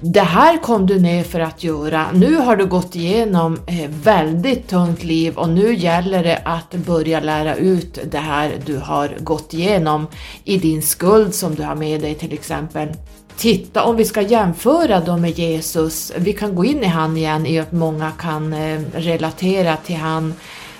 [0.00, 2.06] Det här kom du ner för att göra.
[2.12, 7.20] Nu har du gått igenom ett väldigt tungt liv och nu gäller det att börja
[7.20, 10.06] lära ut det här du har gått igenom
[10.44, 12.88] i din skuld som du har med dig till exempel.
[13.36, 17.46] titta, om vi ska jämföra då med Jesus, vi kan gå in i han igen
[17.46, 20.34] i att många kan eh, relatera till han.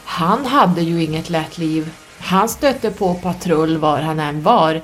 [0.05, 1.91] Han hade ju inget lätt liv.
[2.21, 4.81] Han stötte på patrull var han än var.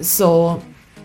[0.00, 0.60] Så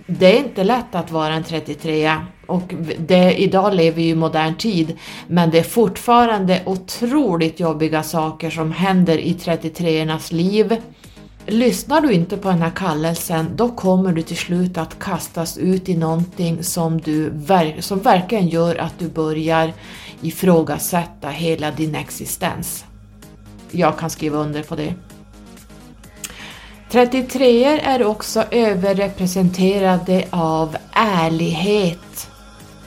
[0.08, 2.16] det är inte lätt att vara en 33
[2.48, 8.50] och det, idag lever vi i modern tid men det är fortfarande otroligt jobbiga saker
[8.50, 10.76] som händer i 33ornas liv.
[11.46, 15.90] Lyssnar du inte på den här kallelsen då kommer du till slut att kastas ut
[15.90, 17.34] i någonting som, du,
[17.80, 19.74] som verkligen gör att du börjar
[20.22, 22.86] ifrågasätta hela din existens.
[23.72, 24.94] Jag kan skriva under på det.
[26.91, 32.30] 33 är också överrepresenterade av ärlighet.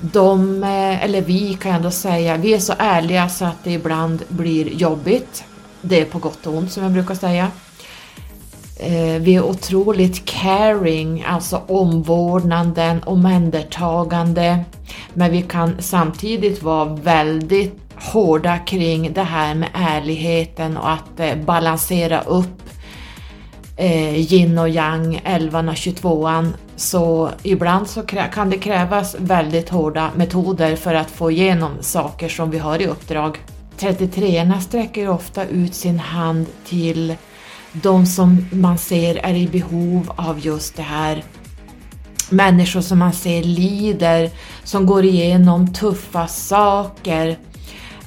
[0.00, 3.72] De, eh, eller vi kan jag ändå säga, vi är så ärliga så att det
[3.72, 5.44] ibland blir jobbigt.
[5.82, 7.50] Det är på gott och ont som jag brukar säga.
[8.76, 14.64] Eh, vi är otroligt caring, alltså omvårdnaden, omhändertagande.
[15.14, 21.36] Men vi kan samtidigt vara väldigt hårda kring det här med ärligheten och att eh,
[21.36, 22.60] balansera upp
[23.80, 26.52] eh, yin och yang, 11 och 22an.
[26.76, 32.50] Så ibland så kan det krävas väldigt hårda metoder för att få igenom saker som
[32.50, 33.38] vi har i uppdrag.
[33.78, 37.14] 33orna sträcker ofta ut sin hand till
[37.72, 41.24] de som man ser är i behov av just det här.
[42.30, 44.30] Människor som man ser lider,
[44.64, 47.38] som går igenom tuffa saker.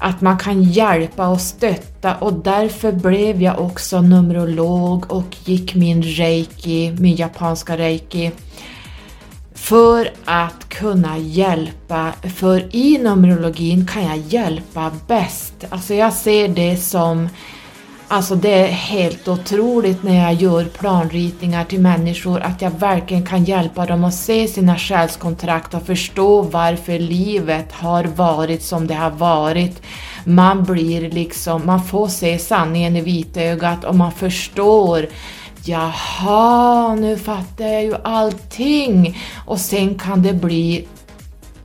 [0.05, 6.03] Att man kan hjälpa och stötta och därför blev jag också numerolog och gick min
[6.03, 8.31] reiki, min japanska reiki.
[9.53, 15.53] För att kunna hjälpa, för i numerologin kan jag hjälpa bäst.
[15.69, 17.29] Alltså jag ser det som
[18.07, 23.43] Alltså det är helt otroligt när jag gör planritningar till människor att jag verkligen kan
[23.43, 29.11] hjälpa dem att se sina själskontrakt och förstå varför livet har varit som det har
[29.11, 29.81] varit.
[30.23, 35.07] Man blir liksom, man får se sanningen i vitögat och man förstår
[35.65, 39.17] Jaha, nu fattar jag ju allting!
[39.45, 40.87] Och sen kan det bli...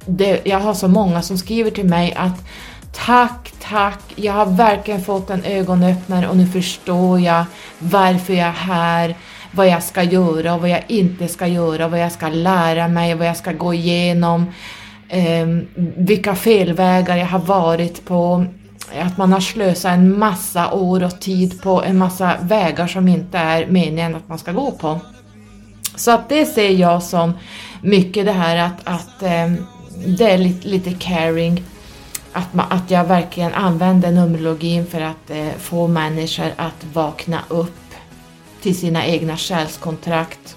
[0.07, 2.44] Det, jag har så många som skriver till mig att
[2.92, 4.01] Tack, tack.
[4.16, 7.44] Jag har verkligen fått en ögonöppnare och nu förstår jag
[7.79, 9.16] varför jag är här,
[9.51, 13.14] vad jag ska göra och vad jag inte ska göra, vad jag ska lära mig,
[13.14, 14.46] vad jag ska gå igenom,
[15.09, 15.46] eh,
[15.96, 18.44] vilka felvägar jag har varit på,
[19.01, 23.38] att man har slösat en massa år och tid på en massa vägar som inte
[23.38, 25.01] är meningen att man ska gå på.
[25.96, 27.33] Så att det ser jag som
[27.83, 29.53] mycket det här att, att eh,
[30.07, 31.64] det är lite, lite caring
[32.32, 37.94] att, man, att jag verkligen använder Numerologin för att eh, få människor att vakna upp
[38.62, 40.56] till sina egna själskontrakt.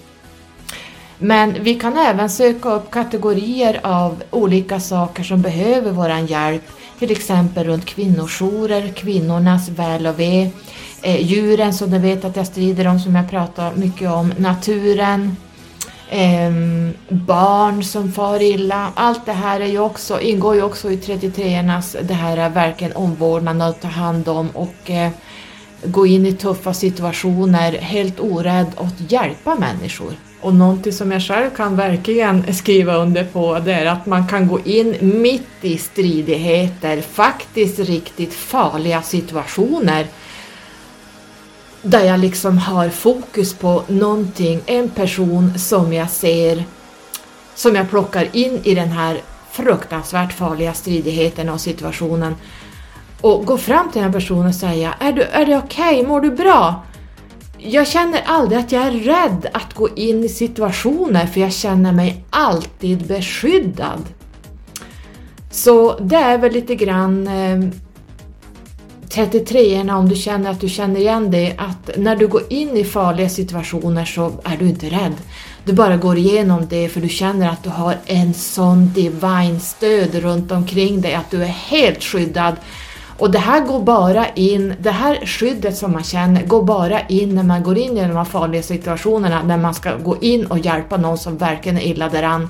[1.17, 6.63] Men vi kan även söka upp kategorier av olika saker som behöver vår hjälp,
[6.99, 10.49] till exempel runt kvinnojourer, kvinnornas väl och ve,
[11.01, 15.36] eh, djuren som du vet att jag strider om, som jag pratar mycket om, naturen,
[16.12, 16.51] eh,
[17.09, 18.91] barn som far illa.
[18.95, 22.93] Allt det här är ju också, ingår ju också i 33ornas det här är verkligen
[22.93, 25.12] omvårdnad att ta hand om och eh,
[25.84, 30.14] gå in i tuffa situationer helt orädd att hjälpa människor.
[30.41, 34.47] Och någonting som jag själv kan verkligen skriva under på det är att man kan
[34.47, 40.07] gå in mitt i stridigheter, faktiskt riktigt farliga situationer
[41.82, 46.63] där jag liksom har fokus på någonting, en person som jag ser,
[47.55, 49.21] som jag plockar in i den här
[49.51, 52.36] fruktansvärt farliga stridigheten och situationen
[53.21, 55.95] och gå fram till den personen och säga Är, du, är det okej?
[55.95, 56.07] Okay?
[56.07, 56.84] Mår du bra?
[57.57, 61.91] Jag känner aldrig att jag är rädd att gå in i situationer för jag känner
[61.91, 64.05] mig alltid beskyddad.
[65.51, 67.59] Så det är väl lite grann eh,
[69.18, 72.78] eh, 33 om du känner att du känner igen det, att när du går in
[72.78, 75.16] i farliga situationer så är du inte rädd.
[75.64, 80.16] Du bara går igenom det för du känner att du har en sån divine stöd
[80.16, 82.55] runt omkring dig, att du är helt skyddad.
[83.18, 87.36] Och det här går bara in, det här skyddet som man känner går bara in
[87.36, 90.59] när man går in i de här farliga situationerna, när man ska gå in och
[90.59, 92.49] hjälpa någon som verkligen är illa däran.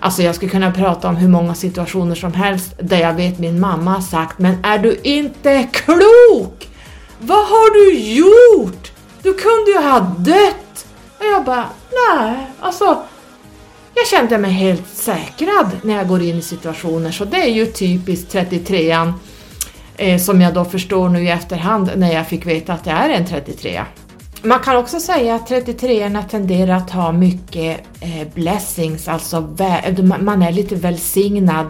[0.00, 3.60] Alltså jag skulle kunna prata om hur många situationer som helst där jag vet min
[3.60, 6.68] mamma har sagt Men är du inte klok?
[7.18, 8.92] Vad har du gjort?
[9.22, 10.86] Du kunde ju ha dött!
[11.18, 13.02] Och jag bara, nej, alltså
[13.94, 17.66] jag kände mig helt säkrad när jag går in i situationer så det är ju
[17.66, 19.12] typiskt 33an
[19.96, 23.08] eh, som jag då förstår nu i efterhand när jag fick veta att jag är
[23.08, 23.82] en 33
[24.42, 29.40] man kan också säga att 33orna tenderar att ha mycket eh, blessings, alltså
[30.20, 31.66] man är lite välsignad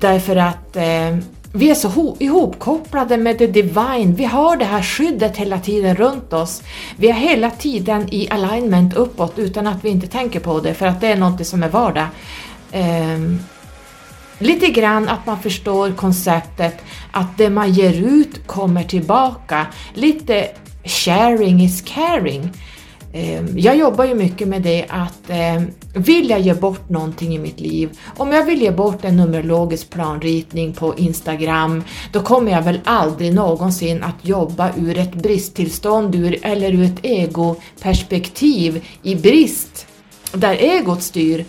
[0.00, 1.16] därför att eh,
[1.52, 6.32] vi är så ihopkopplade med det divine, vi har det här skyddet hela tiden runt
[6.32, 6.62] oss.
[6.96, 10.86] Vi är hela tiden i alignment uppåt utan att vi inte tänker på det för
[10.86, 12.06] att det är något som är vardag.
[12.72, 13.18] Eh,
[14.38, 16.76] lite grann att man förstår konceptet
[17.12, 19.66] att det man ger ut kommer tillbaka.
[19.94, 20.48] Lite
[20.84, 22.50] sharing is caring.
[23.12, 27.38] Ehm, jag jobbar ju mycket med det att ehm, vill jag ge bort någonting i
[27.38, 32.62] mitt liv, om jag vill ge bort en numerologisk planritning på Instagram, då kommer jag
[32.62, 39.86] väl aldrig någonsin att jobba ur ett bristtillstånd ur, eller ur ett egoperspektiv i brist,
[40.32, 41.44] där egot styr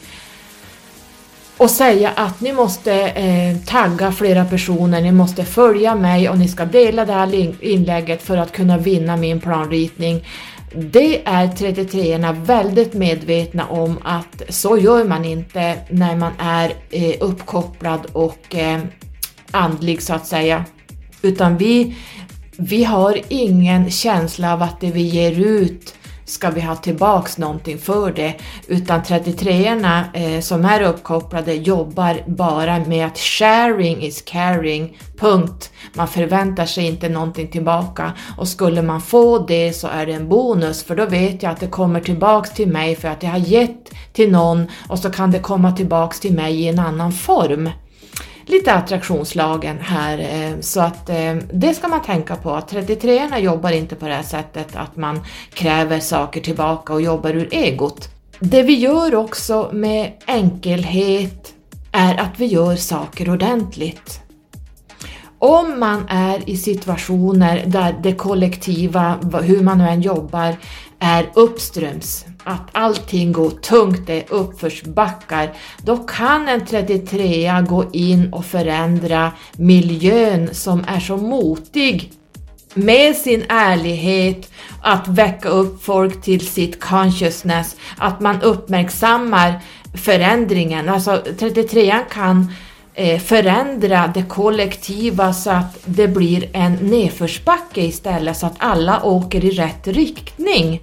[1.61, 6.47] och säga att ni måste eh, tagga flera personer, ni måste följa mig och ni
[6.47, 10.27] ska dela det här inlägget för att kunna vinna min planritning.
[10.75, 17.15] Det är 33orna väldigt medvetna om att så gör man inte när man är eh,
[17.19, 18.79] uppkopplad och eh,
[19.51, 20.65] andlig så att säga.
[21.21, 21.95] Utan vi,
[22.57, 25.95] vi har ingen känsla av att det vi ger ut
[26.31, 28.35] ska vi ha tillbaks någonting för det,
[28.67, 35.71] utan 33orna eh, som är uppkopplade jobbar bara med att sharing is caring, punkt.
[35.93, 38.11] Man förväntar sig inte någonting tillbaka.
[38.37, 41.59] Och skulle man få det så är det en bonus för då vet jag att
[41.59, 45.31] det kommer tillbaks till mig för att jag har gett till någon och så kan
[45.31, 47.69] det komma tillbaks till mig i en annan form
[48.45, 52.49] lite attraktionslagen här eh, så att eh, det ska man tänka på.
[52.49, 55.19] 33orna jobbar inte på det här sättet att man
[55.53, 58.09] kräver saker tillbaka och jobbar ur egot.
[58.39, 61.53] Det vi gör också med enkelhet
[61.91, 64.21] är att vi gör saker ordentligt.
[65.39, 70.55] Om man är i situationer där det kollektiva, hur man nu än jobbar,
[70.99, 78.33] är uppströms, att allting går tungt, det är uppförsbackar, då kan en 33 gå in
[78.33, 82.13] och förändra miljön som är så motig
[82.73, 89.59] med sin ärlighet, att väcka upp folk till sitt consciousness, att man uppmärksammar
[89.93, 90.89] förändringen.
[90.89, 92.53] Alltså 33 kan
[92.93, 99.45] eh, förändra det kollektiva så att det blir en nedförsbacke istället så att alla åker
[99.45, 100.81] i rätt riktning.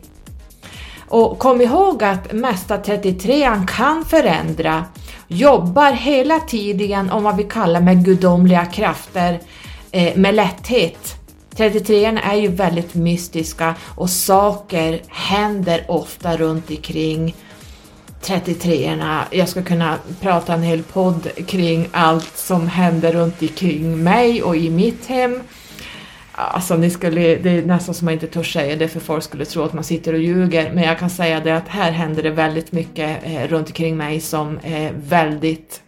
[1.09, 4.85] Och kom ihåg att Mästa 33 kan förändra,
[5.29, 9.41] jobbar hela tiden om vad vi kallar med gudomliga krafter
[9.91, 11.15] eh, med lätthet.
[11.57, 17.35] 33 är ju väldigt mystiska och saker händer ofta runt omkring
[18.23, 19.23] 33orna.
[19.31, 24.57] Jag ska kunna prata en hel podd kring allt som händer runt omkring mig och
[24.57, 25.41] i mitt hem.
[26.41, 29.45] Alltså ni skulle, det är nästan som man inte törs säga det för folk skulle
[29.45, 32.31] tro att man sitter och ljuger, men jag kan säga det att här händer det
[32.31, 35.83] väldigt mycket eh, runt omkring mig som är väldigt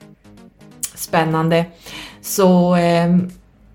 [0.94, 1.64] spännande.
[2.20, 3.16] Så eh,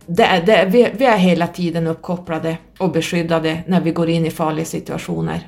[0.05, 4.31] det, det, vi, vi är hela tiden uppkopplade och beskyddade när vi går in i
[4.31, 5.47] farliga situationer.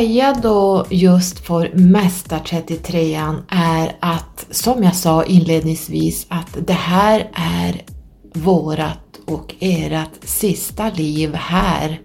[0.00, 7.30] Säga då just för Mästar 33 är att, som jag sa inledningsvis, att det här
[7.34, 7.82] är
[8.34, 12.00] vårat och ert sista liv här.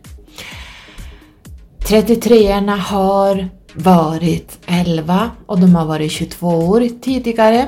[1.80, 7.68] 33orna har varit 11 och de har varit 22 år tidigare.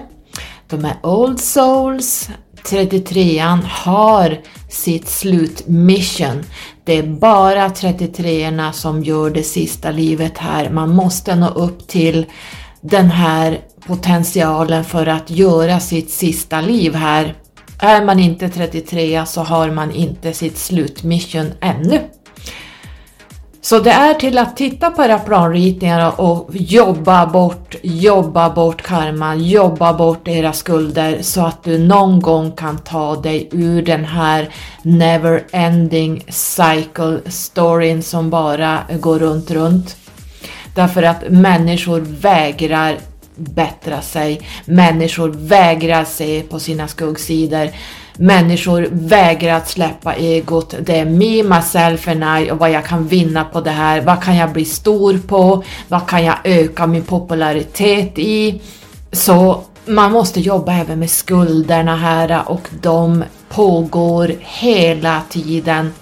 [0.69, 2.29] De är Old Souls,
[2.69, 4.37] 33an har
[4.69, 6.43] sitt slutmission.
[6.83, 10.69] Det är bara 33orna som gör det sista livet här.
[10.69, 12.25] Man måste nå upp till
[12.81, 17.35] den här potentialen för att göra sitt sista liv här.
[17.79, 22.01] Är man inte 33 så har man inte sitt slutmission ännu.
[23.69, 29.43] Så det är till att titta på era planritningar och jobba bort, jobba bort karman,
[29.43, 34.49] jobba bort era skulder så att du någon gång kan ta dig ur den här
[34.81, 39.97] never ending cycle storyn som bara går runt, runt.
[40.75, 42.97] Därför att människor vägrar
[43.37, 47.69] bättra sig, människor vägrar se på sina skuggsidor.
[48.19, 50.73] Människor vägrar att släppa egot.
[50.79, 54.01] Det är me, myself and I och vad jag kan vinna på det här.
[54.01, 55.63] Vad kan jag bli stor på?
[55.87, 58.61] Vad kan jag öka min popularitet i?
[59.11, 65.93] Så man måste jobba även med skulderna här och de pågår hela tiden.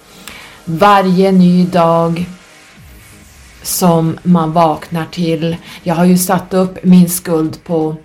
[0.64, 2.26] Varje ny dag
[3.66, 5.56] som man vaknar till.
[5.82, 7.96] Jag har ju satt upp min skuld på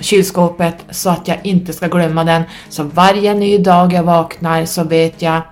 [0.00, 2.42] kylskåpet så att jag inte ska glömma den.
[2.68, 5.42] Så varje ny dag jag vaknar så vet jag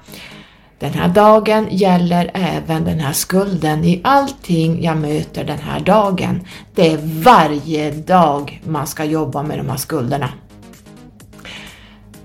[0.79, 6.41] den här dagen gäller även den här skulden i allting jag möter den här dagen.
[6.75, 10.29] Det är varje dag man ska jobba med de här skulderna.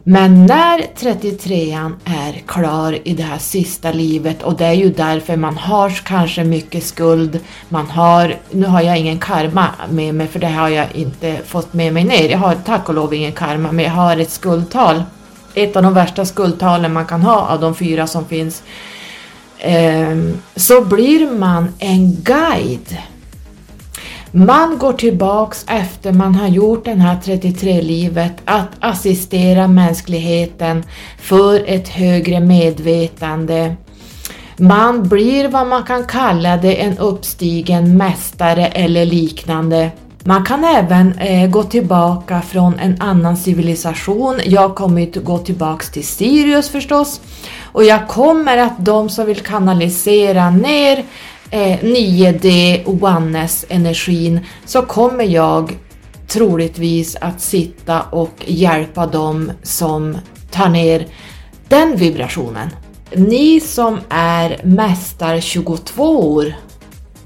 [0.08, 5.38] Men när 33an är klar i det här sista livet och det är ju därför
[5.38, 7.40] man har kanske mycket skuld,
[7.70, 11.74] man har, nu har jag ingen karma med mig för det har jag inte fått
[11.74, 15.04] med mig ner, jag har tack och lov ingen karma men jag har ett skuldtal.
[15.54, 18.64] Ett av de värsta skuldtalen man kan ha av de fyra som finns.
[19.60, 22.98] Ehm, så blir man en guide
[24.36, 30.84] man går tillbaks efter man har gjort den här 33-livet att assistera mänskligheten
[31.20, 33.76] för ett högre medvetande.
[34.58, 39.92] Man blir vad man kan kalla det en uppstigen mästare eller liknande.
[40.24, 44.40] Man kan även eh, gå tillbaka från en annan civilisation.
[44.46, 47.22] Jag kommer att gå tillbaks till Sirius förstås.
[47.64, 51.04] Och jag kommer att de som vill kanalisera ner
[51.50, 55.78] eh, 9D oneness-energin så kommer jag
[56.28, 60.18] troligtvis att sitta och hjälpa dem som
[60.52, 61.08] tar ner
[61.68, 62.70] den vibrationen.
[63.12, 66.56] Ni som är mästar 22 år,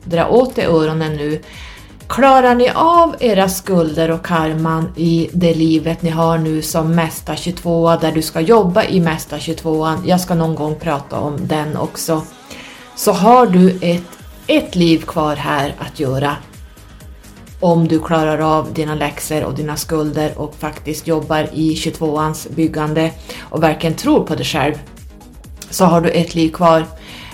[0.04, 1.42] dra åt er öronen nu,
[2.10, 7.36] Klarar ni av era skulder och karman i det livet ni har nu som Mästa
[7.36, 11.78] 22 där du ska jobba i Mästa 22 jag ska någon gång prata om den
[11.78, 12.22] också,
[13.00, 14.04] så har du ett
[14.48, 16.36] ett liv kvar här att göra
[17.60, 23.12] om du klarar av dina läxor och dina skulder och faktiskt jobbar i 22ans byggande
[23.40, 24.74] och verkligen tror på dig själv
[25.70, 26.86] så har du ett liv kvar.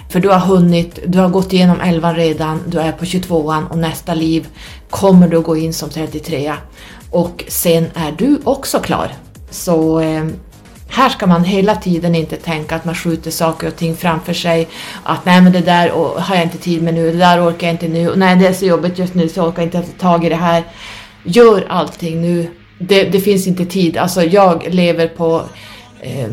[0.09, 3.77] För du har hunnit, du har gått igenom 11 redan, du är på 22an och
[3.77, 4.47] nästa liv
[4.89, 6.53] kommer du att gå in som 33
[7.11, 9.11] och sen är du också klar.
[9.49, 10.25] Så eh,
[10.95, 14.67] här ska man hela tiden inte tänka att man skjuter saker och ting framför sig.
[15.03, 15.89] Att nej men det där
[16.19, 18.53] har jag inte tid med nu, det där orkar jag inte nu, nej det är
[18.53, 20.63] så jobbigt just nu så jag orkar inte ta tag i det här.
[21.23, 22.47] Gör allting nu.
[22.79, 23.97] Det, det finns inte tid.
[23.97, 25.41] Alltså jag lever på
[26.01, 26.27] eh,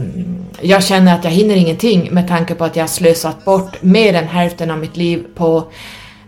[0.60, 4.14] jag känner att jag hinner ingenting med tanke på att jag har slösat bort mer
[4.14, 5.64] än hälften av mitt liv på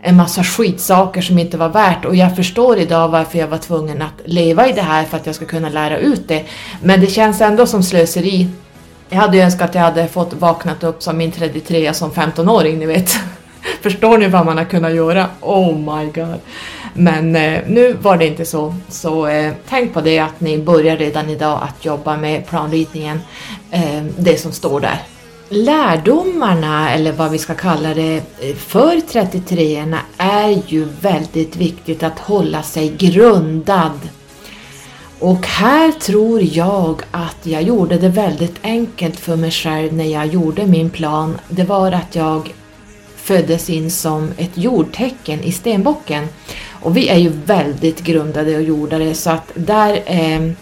[0.07, 4.03] en massa skitsaker som inte var värt och jag förstår idag varför jag var tvungen
[4.03, 6.45] att leva i det här för att jag ska kunna lära ut det.
[6.83, 8.49] Men det känns ändå som slöseri.
[9.09, 12.79] Jag hade ju önskat att jag hade fått vaknat upp som min 33 som 15-åring,
[12.79, 13.11] ni vet.
[13.83, 15.27] Förstår ni vad man har kunnat göra?
[15.41, 16.41] Oh my god.
[16.95, 20.97] Men eh, nu var det inte så, så eh, tänk på det att ni börjar
[20.97, 23.21] redan idag att jobba med planritningen,
[23.71, 25.03] eh, det som står där
[25.55, 28.23] lärdomarna, eller vad vi ska kalla det,
[28.57, 34.01] för 33orna är ju väldigt viktigt att hålla sig grundad.
[35.19, 40.27] Och här tror jag att jag gjorde det väldigt enkelt för mig själv när jag
[40.27, 41.39] gjorde min plan.
[41.49, 42.55] Det var att jag
[43.17, 46.29] föddes in som ett jordtecken i stenbocken.
[46.83, 50.53] Och vi är ju väldigt grundade och jordade så att där eh,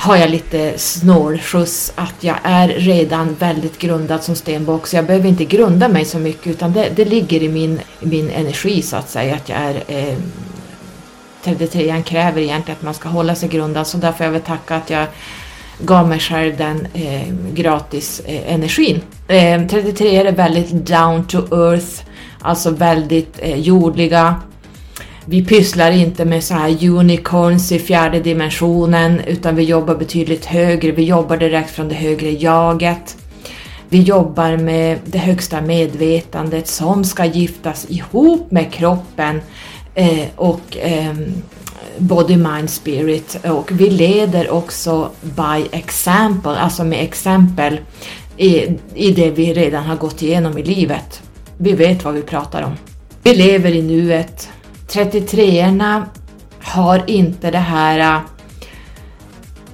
[0.00, 4.86] har jag lite snålskjuts att jag är redan väldigt grundad som stenbock.
[4.86, 8.30] Så jag behöver inte grunda mig så mycket utan det, det ligger i min, min
[8.30, 10.16] energi så att säga att jag är eh,
[11.44, 13.86] 33 kräver egentligen att man ska hålla sig grundad.
[13.86, 15.06] Så därför jag vill tacka att jag
[15.78, 19.00] gav mig själv den eh, gratis eh, energin.
[19.28, 22.02] Eh, 33 är väldigt down to earth,
[22.40, 24.34] alltså väldigt eh, jordliga,
[25.24, 30.92] vi pysslar inte med så här unicorns i fjärde dimensionen utan vi jobbar betydligt högre,
[30.92, 33.16] vi jobbar direkt från det högre jaget.
[33.88, 39.40] Vi jobbar med det högsta medvetandet som ska giftas ihop med kroppen
[39.94, 41.14] eh, och eh,
[41.98, 47.80] body, mind, spirit och vi leder också by example, alltså med exempel
[48.36, 51.22] i, i det vi redan har gått igenom i livet.
[51.56, 52.72] vi vet vad vi pratar om.
[53.22, 54.48] Vi lever i nuet.
[54.92, 56.04] 33orna
[56.62, 58.20] har inte det här äh,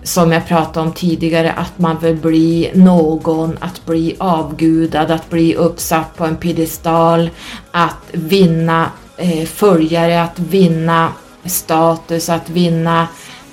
[0.02, 5.54] som jag pratade om tidigare, att man vill bli någon, att bli avgudad, att bli
[5.54, 7.30] uppsatt på en piedestal,
[7.70, 11.12] att vinna eh, följare, att vinna
[11.44, 13.08] status, att vinna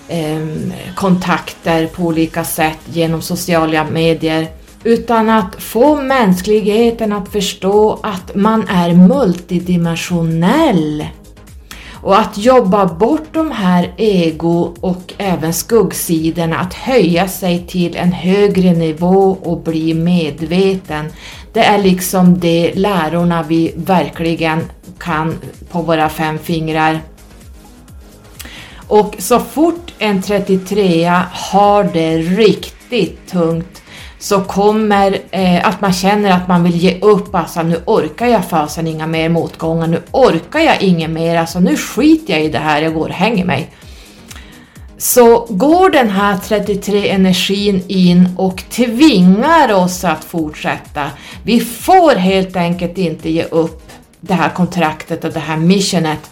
[0.08, 0.48] eh,
[0.96, 4.48] kontakter på olika sätt genom sociala medier.
[4.84, 11.06] Utan att få mänskligheten att förstå att man är multidimensionell.
[12.04, 18.12] Och att jobba bort de här ego och även skuggsidorna, att höja sig till en
[18.12, 21.06] högre nivå och bli medveten.
[21.54, 24.60] Det är liksom de lärorna vi verkligen
[25.00, 25.40] kan
[25.72, 27.00] på våra fem fingrar.
[28.88, 33.83] Och så fort en 33 har det riktigt tungt
[34.24, 38.46] så kommer eh, att man känner att man vill ge upp, alltså nu orkar jag
[38.46, 42.60] fasen inga mer motgångar, nu orkar jag inget mer, alltså nu skiter jag i det
[42.60, 43.70] här, jag går och hänger mig.
[44.98, 51.10] Så går den här 33 energin in och tvingar oss att fortsätta.
[51.44, 56.32] Vi får helt enkelt inte ge upp det här kontraktet och det här missionet.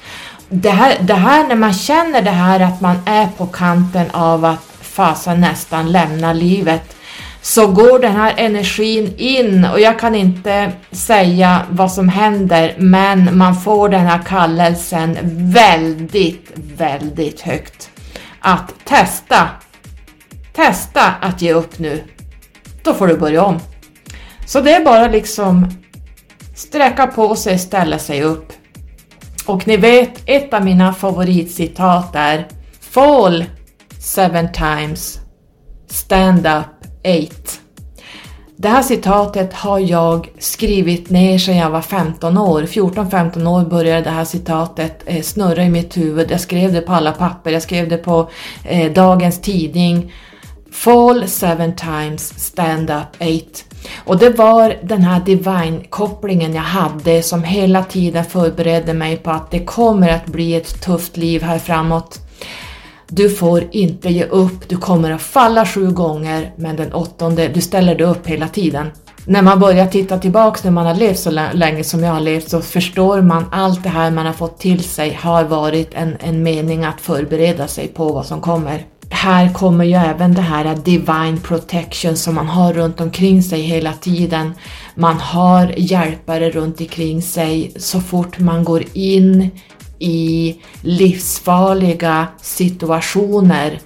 [0.49, 4.45] Det här, det här när man känner det här att man är på kanten av
[4.45, 6.95] att fasen nästan lämna livet
[7.41, 13.37] så går den här energin in och jag kan inte säga vad som händer men
[13.37, 15.17] man får den här kallelsen
[15.53, 17.89] väldigt, väldigt högt.
[18.39, 19.49] Att testa,
[20.53, 22.03] testa att ge upp nu.
[22.83, 23.59] Då får du börja om.
[24.45, 25.69] Så det är bara liksom
[26.55, 28.53] sträcka på sig, ställa sig upp.
[29.45, 32.47] Och ni vet, ett av mina favoritcitat är
[32.81, 33.45] Fall
[33.99, 35.19] seven times,
[35.89, 37.61] stand up 8.
[38.61, 42.61] Det här citatet har jag skrivit ner sedan jag var 15 år.
[42.61, 46.31] 14-15 år började det här citatet eh, snurra i mitt huvud.
[46.31, 48.29] Jag skrev det på alla papper, jag skrev det på
[48.63, 50.13] eh, dagens tidning.
[50.71, 53.65] Fall seven times, stand up eight.
[54.05, 59.51] Och det var den här divine-kopplingen jag hade som hela tiden förberedde mig på att
[59.51, 62.19] det kommer att bli ett tufft liv här framåt.
[63.13, 67.61] Du får inte ge upp, du kommer att falla sju gånger, men den åttonde, du
[67.61, 68.87] ställer dig upp hela tiden.
[69.25, 72.49] När man börjar titta tillbaks när man har levt så länge som jag har levt
[72.49, 76.43] så förstår man allt det här man har fått till sig har varit en, en
[76.43, 78.85] mening att förbereda sig på vad som kommer.
[79.09, 83.93] Här kommer ju även det här divine protection som man har runt omkring sig hela
[83.93, 84.53] tiden.
[84.95, 89.49] Man har hjälpare runt omkring sig så fort man går in
[90.01, 93.79] i livsfarliga situationer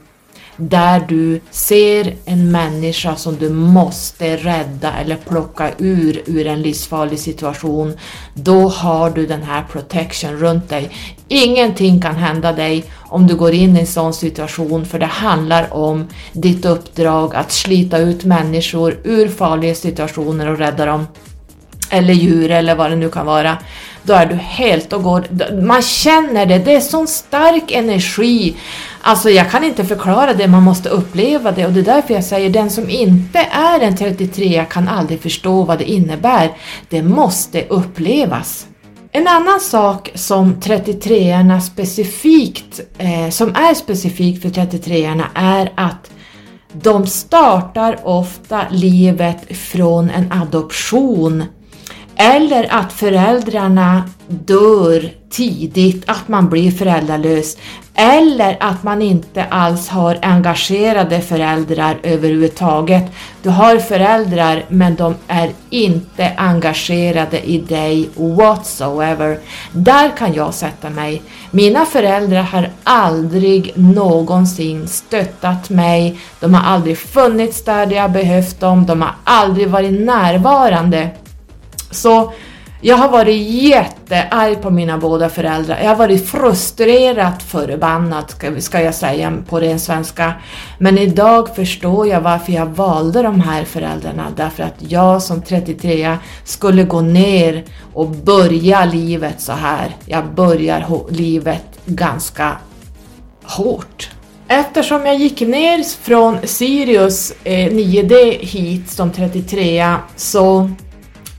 [0.58, 7.20] där du ser en människa som du måste rädda eller plocka ur ur en livsfarlig
[7.20, 7.94] situation,
[8.34, 10.90] då har du den här protection runt dig.
[11.28, 15.74] Ingenting kan hända dig om du går in i en sån situation för det handlar
[15.74, 21.08] om ditt uppdrag att slita ut människor ur farliga situationer och rädda dem.
[21.90, 23.58] Eller djur eller vad det nu kan vara
[24.06, 25.28] då är du helt och går...
[25.62, 28.56] Man känner det, det är sån stark energi.
[29.02, 32.24] Alltså jag kan inte förklara det, man måste uppleva det och det är därför jag
[32.24, 36.52] säger den som inte är en 33 kan aldrig förstå vad det innebär.
[36.90, 38.68] Det måste upplevas.
[39.12, 46.12] En annan sak som 33arna specifikt, eh, som är specifikt för 33arna är att
[46.82, 51.44] de startar ofta livet från en adoption
[52.16, 57.58] eller att föräldrarna dör tidigt, att man blir föräldralös.
[57.98, 63.04] Eller att man inte alls har engagerade föräldrar överhuvudtaget.
[63.44, 69.40] Du har föräldrar men de är inte engagerade i dig whatsoever.
[69.72, 71.22] Där kan jag sätta mig.
[71.52, 76.20] Mina föräldrar har aldrig någonsin stöttat mig.
[76.40, 78.86] De har aldrig funnits där jag behövt dem.
[78.86, 81.10] De har aldrig varit närvarande.
[81.96, 82.34] Så
[82.82, 85.80] jag har varit jättearg på mina båda föräldrar.
[85.82, 90.34] Jag har varit frustrerat förbannad, ska, jag säga på ren svenska.
[90.80, 94.28] Men idag förstår jag varför jag valde de här föräldrarna.
[94.36, 99.96] Därför att jag som 33 skulle gå ner och börja livet så här.
[100.06, 102.58] Jag börjar livet ganska
[103.44, 104.10] hårt.
[104.48, 110.70] Eftersom jag gick ner från Sirius eh, 9D hit som 33 så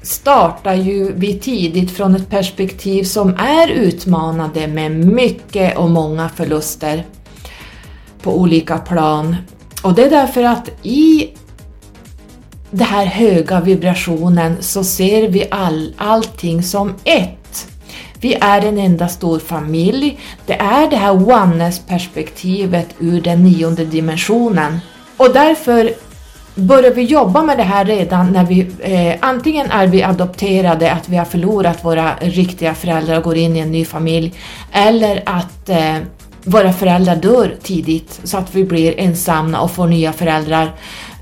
[0.06, 7.04] startar ju vi tidigt från ett perspektiv som är utmanande med mycket och många förluster
[8.22, 9.36] på olika plan.
[9.82, 11.30] Och det är därför att i
[12.70, 17.68] den här höga vibrationen så ser vi all, allting som ett.
[18.20, 20.18] Vi är en enda stor familj.
[20.46, 24.78] Det är det här oneness-perspektivet ur den nionde dimensionen.
[25.16, 25.92] Och därför
[26.56, 31.08] börjar vi jobba med det här redan när vi eh, antingen är vi adopterade, att
[31.08, 34.34] vi har förlorat våra riktiga föräldrar och går in i en ny familj,
[34.72, 35.96] eller att eh,
[36.44, 40.72] våra föräldrar dör tidigt så att vi blir ensamma och får nya föräldrar.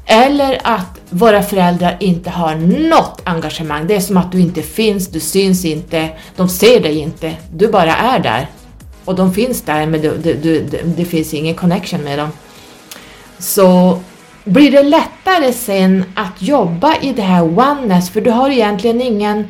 [0.06, 2.54] Eller att våra föräldrar inte har
[2.90, 3.86] något engagemang.
[3.86, 7.68] Det är som att du inte finns, du syns inte, de ser dig inte, du
[7.68, 8.46] bara är där.
[9.04, 10.64] Och de finns där men du, du, du,
[10.96, 12.28] det finns ingen connection med dem.
[13.38, 13.98] Så
[14.44, 19.48] blir det lättare sen att jobba i det här oneness för du har egentligen ingen,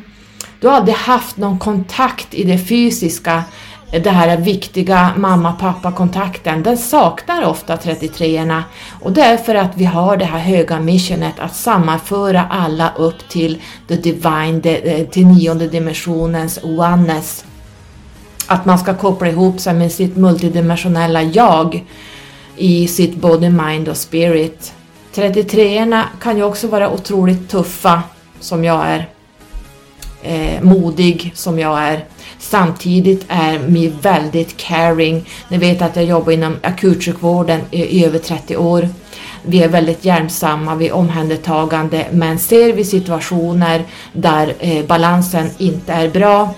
[0.59, 3.43] du har aldrig haft någon kontakt i det fysiska,
[3.91, 8.61] det här viktiga mamma-pappa-kontakten, den saknar ofta 33orna
[9.01, 13.29] och det är för att vi har det här höga missionet att sammanföra alla upp
[13.29, 17.45] till the divine, eh, till nionde dimensionens oneness.
[18.47, 21.85] Att man ska koppla ihop sig med sitt multidimensionella jag
[22.57, 24.73] i sitt body, mind och spirit.
[25.15, 28.03] 33orna kan ju också vara otroligt tuffa,
[28.39, 29.09] som jag är.
[30.23, 32.05] Eh, modig, som jag är.
[32.39, 35.29] Samtidigt är mig väldigt caring.
[35.47, 38.89] Ni vet att jag jobbar inom akutsjukvården i, i över 30 år.
[39.43, 45.93] Vi är väldigt hjälpsamma, vi är omhändertagande, men ser vi situationer där eh, balansen inte
[45.93, 46.53] är bra,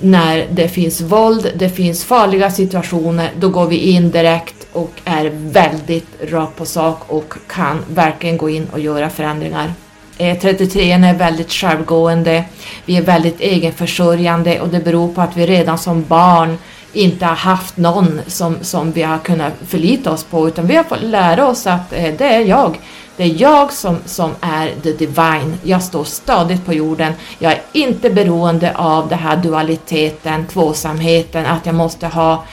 [0.00, 5.30] när det finns våld, det finns farliga situationer, då går vi in direkt och är
[5.34, 9.72] väldigt rakt på sak och kan verkligen gå in och göra förändringar.
[10.18, 12.44] Eh, 33 är väldigt självgående,
[12.84, 16.58] vi är väldigt egenförsörjande och det beror på att vi redan som barn
[16.92, 20.84] inte har haft någon som, som vi har kunnat förlita oss på utan vi har
[20.84, 22.78] fått lära oss att eh, det är jag.
[23.20, 25.54] Det är jag som, som är the divine.
[25.62, 27.12] Jag står stadigt på jorden.
[27.38, 32.44] Jag är inte beroende av den här dualiteten, tvåsamheten, att jag måste ha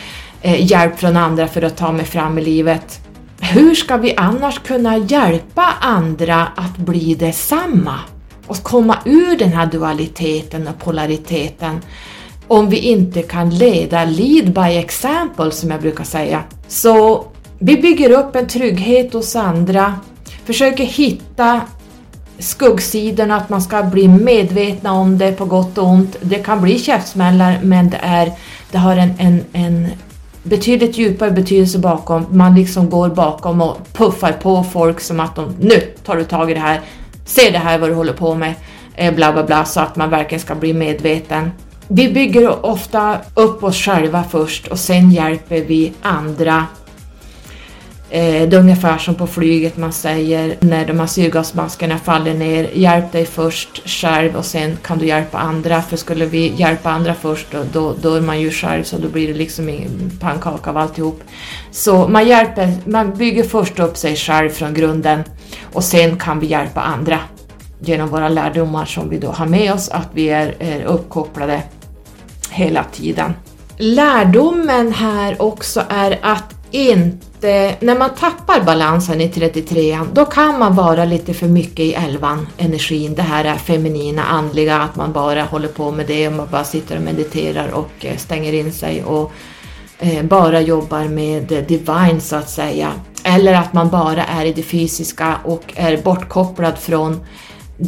[0.42, 3.00] eh, hjälp från andra för att ta mig fram i livet.
[3.40, 8.00] Hur ska vi annars kunna hjälpa andra att bli detsamma
[8.48, 11.82] och komma ur den här dualiteten och polariteten
[12.48, 16.44] om vi inte kan leda lead by example som jag brukar säga.
[16.68, 17.26] Så
[17.60, 19.94] vi bygger upp en trygghet hos andra,
[20.48, 21.62] försöker hitta
[22.40, 26.16] skuggsidorna, att man ska bli medvetna om det på gott och ont.
[26.22, 28.32] Det kan bli käftsmällar men det, är,
[28.72, 29.88] det har en, en, en
[30.44, 32.26] betydligt djupare betydelse bakom.
[32.32, 36.52] Man liksom går bakom och puffar på folk som att de nu tar du tag
[36.52, 36.82] i det här,
[37.26, 38.54] se det här vad du håller på med,
[38.96, 41.52] eh, bla bla bla, så att man verkligen ska bli medveten.
[41.88, 46.66] Vi bygger ofta upp oss själva först och sen hjälper vi andra
[48.10, 52.70] Eh, det är ungefär som på flyget man säger när de här syrgasmaskerna faller ner,
[52.74, 55.82] hjälp dig först själv och sen kan du hjälpa andra.
[55.82, 59.08] För skulle vi hjälpa andra först då, då, då är man ju själv så då
[59.08, 61.24] blir det liksom en pannkaka av alltihop.
[61.72, 65.24] Så man, hjälper, man bygger först upp sig själv från grunden
[65.74, 67.20] och sen kan vi hjälpa andra
[67.80, 71.64] genom våra lärdomar som vi då har med oss, att vi är, är uppkopplade
[72.52, 73.34] hela tiden.
[73.78, 80.60] Lärdomen här också är att inte, Eh, när man tappar balansen i 33 då kan
[80.60, 85.14] man vara lite för mycket i 11 energin, det här är feminina, andliga, att man
[85.14, 88.72] bara håller på med det och man bara sitter och mediterar och eh, stänger in
[88.72, 89.32] sig och
[90.00, 92.92] eh, bara jobbar med divine så att säga.
[93.24, 97.26] Eller att man bara är i det fysiska och är bortkopplad från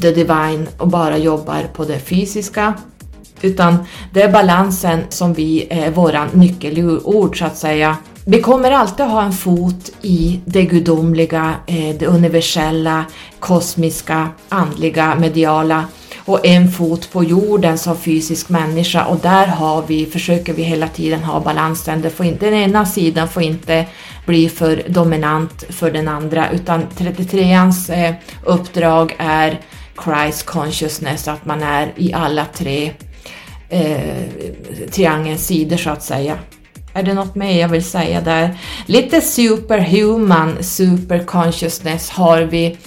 [0.02, 2.74] the divine och bara jobbar på det fysiska.
[3.41, 3.78] Utan
[4.14, 7.97] det är balansen som vi är eh, våran nyckelord så att säga
[8.32, 13.05] vi kommer alltid ha en fot i det gudomliga, eh, det universella,
[13.39, 15.86] kosmiska, andliga, mediala
[16.17, 20.88] och en fot på jorden som fysisk människa och där har vi, försöker vi hela
[20.88, 22.01] tiden ha balansen.
[22.01, 23.86] Det får inte, den ena sidan får inte
[24.25, 28.15] bli för dominant för den andra utan 33ans eh,
[28.45, 29.59] uppdrag är
[30.03, 32.91] Christ consciousness, att man är i alla tre
[33.69, 34.27] eh,
[34.91, 36.38] triangelns sidor så att säga.
[36.93, 38.57] Är det något mer jag vill säga där?
[38.85, 42.77] Lite superhuman, super consciousness har vi.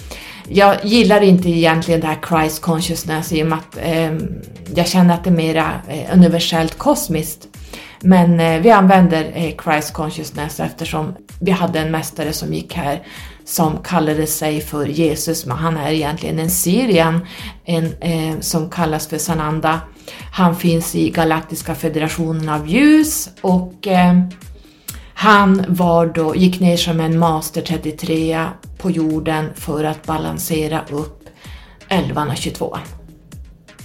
[0.48, 4.12] Jag gillar inte egentligen det här Christ consciousness i och med att eh,
[4.74, 7.48] jag känner att det är mera eh, universellt kosmiskt.
[8.00, 13.02] Men eh, vi använder eh, Christ consciousness eftersom vi hade en mästare som gick här
[13.44, 17.26] som kallade sig för Jesus, men han är egentligen en Syrian
[17.64, 19.80] en, eh, som kallas för Sananda.
[20.32, 24.14] Han finns i Galaktiska federationen av ljus och eh,
[25.14, 28.46] han var då, gick ner som en master 33
[28.78, 31.28] på jorden för att balansera upp
[31.88, 32.78] 11 och 22.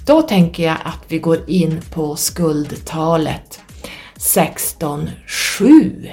[0.05, 3.62] Då tänker jag att vi går in på skuldtalet
[4.18, 6.12] 16.7.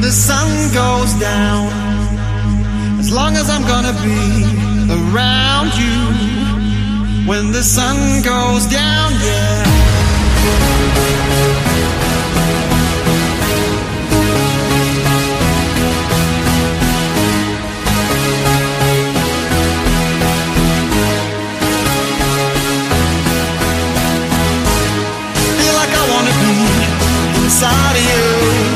[0.00, 1.68] the sun goes down.
[2.98, 4.20] As long as I'm gonna be
[4.90, 5.98] around you
[7.28, 9.64] when the sun goes down, yeah.
[25.58, 28.69] Feel like I wanna be inside of you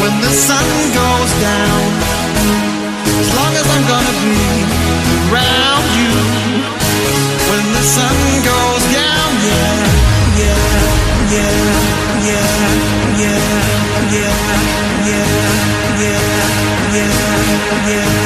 [0.00, 0.68] when the sun
[1.00, 1.82] goes down.
[3.22, 4.40] As long as I'm gonna be
[5.28, 6.14] around you
[7.50, 8.18] when the sun
[8.50, 9.76] goes down, yeah,
[10.42, 10.64] yeah,
[11.34, 11.54] yeah,
[12.28, 12.48] yeah,
[13.20, 13.44] yeah, yeah,
[14.14, 14.34] yeah,
[15.02, 15.28] yeah,
[16.00, 16.20] yeah,
[16.92, 18.20] yeah, yeah, yeah,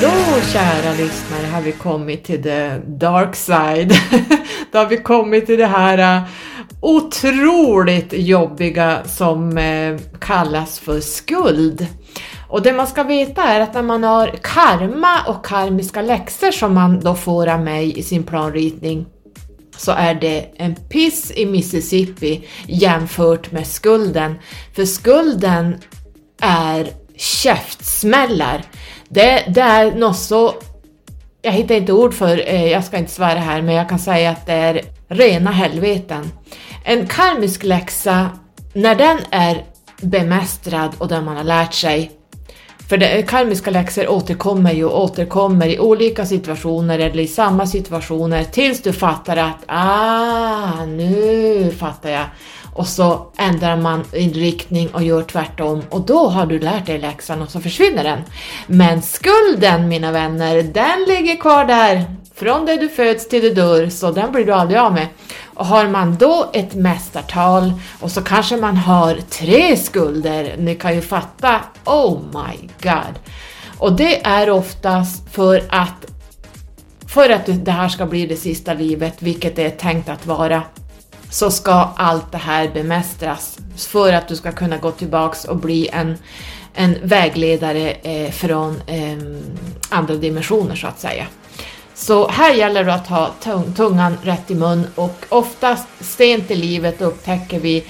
[0.00, 0.10] Då,
[0.52, 3.94] kära lyssnare, har vi kommit till the dark side.
[4.72, 6.22] Då har vi kommit till det här äh,
[6.80, 11.86] otroligt jobbiga som äh, kallas för skuld.
[12.48, 16.74] Och det man ska veta är att när man har karma och karmiska läxor som
[16.74, 19.06] man då får av mig i sin planritning
[19.76, 24.34] så är det en piss i Mississippi jämfört med skulden.
[24.74, 25.76] För skulden
[26.40, 28.64] är käftsmällar.
[29.08, 30.54] Det, det är något så...
[31.42, 34.30] Jag hittar inte ord för, eh, jag ska inte svära här, men jag kan säga
[34.30, 36.32] att det är rena helveten.
[36.84, 38.30] En karmisk läxa,
[38.72, 39.64] när den är
[40.00, 42.10] bemästrad och den man har lärt sig,
[42.88, 48.44] för det, karmiska läxor återkommer ju och återkommer i olika situationer eller i samma situationer
[48.44, 52.24] tills du fattar att ah, nu fattar jag.
[52.74, 57.42] Och så ändrar man inriktning och gör tvärtom och då har du lärt dig läxan
[57.42, 58.18] och så försvinner den.
[58.66, 62.04] Men skulden mina vänner, den ligger kvar där
[62.34, 65.06] från det du föds till du dör så den blir du aldrig av med.
[65.54, 70.94] Och har man då ett mästartal och så kanske man har tre skulder, ni kan
[70.94, 73.18] ju fatta, oh my god.
[73.78, 76.06] Och det är oftast för att
[77.06, 80.62] för att det här ska bli det sista livet, vilket det är tänkt att vara,
[81.30, 85.88] så ska allt det här bemästras för att du ska kunna gå tillbaks och bli
[85.92, 86.18] en,
[86.74, 89.18] en vägledare eh, från eh,
[89.88, 91.26] andra dimensioner så att säga.
[91.94, 93.30] Så här gäller det att ha
[93.76, 97.84] tungan rätt i mun och oftast sent i livet upptäcker vi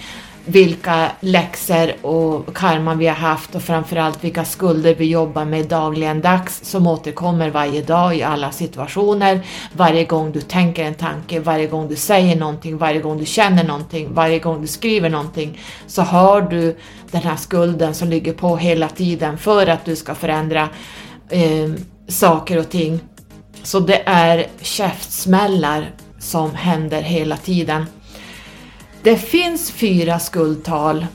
[0.44, 6.20] vilka läxor och karma vi har haft och framförallt vilka skulder vi jobbar med dagligen
[6.20, 9.40] dags som återkommer varje dag i alla situationer.
[9.72, 13.64] Varje gång du tänker en tanke, varje gång du säger någonting, varje gång du känner
[13.64, 16.76] någonting, varje gång du skriver någonting så har du
[17.10, 20.68] den här skulden som ligger på hela tiden för att du ska förändra
[21.28, 21.70] eh,
[22.08, 23.00] saker och ting.
[23.62, 27.86] Så det är käftsmällar som händer hela tiden.
[29.02, 31.06] Det finns fyra skuldtal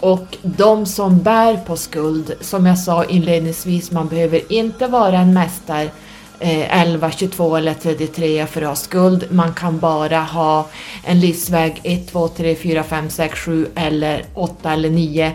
[0.00, 5.34] och de som bär på skuld, som jag sa inledningsvis, man behöver inte vara en
[5.34, 5.90] mästare
[6.38, 9.26] eh, 11, 22 eller 33 för att ha skuld.
[9.30, 10.68] Man kan bara ha
[11.04, 15.32] en livsväg 1, 2, 3, 4, 5, 6, 7 eller 8 eller 9.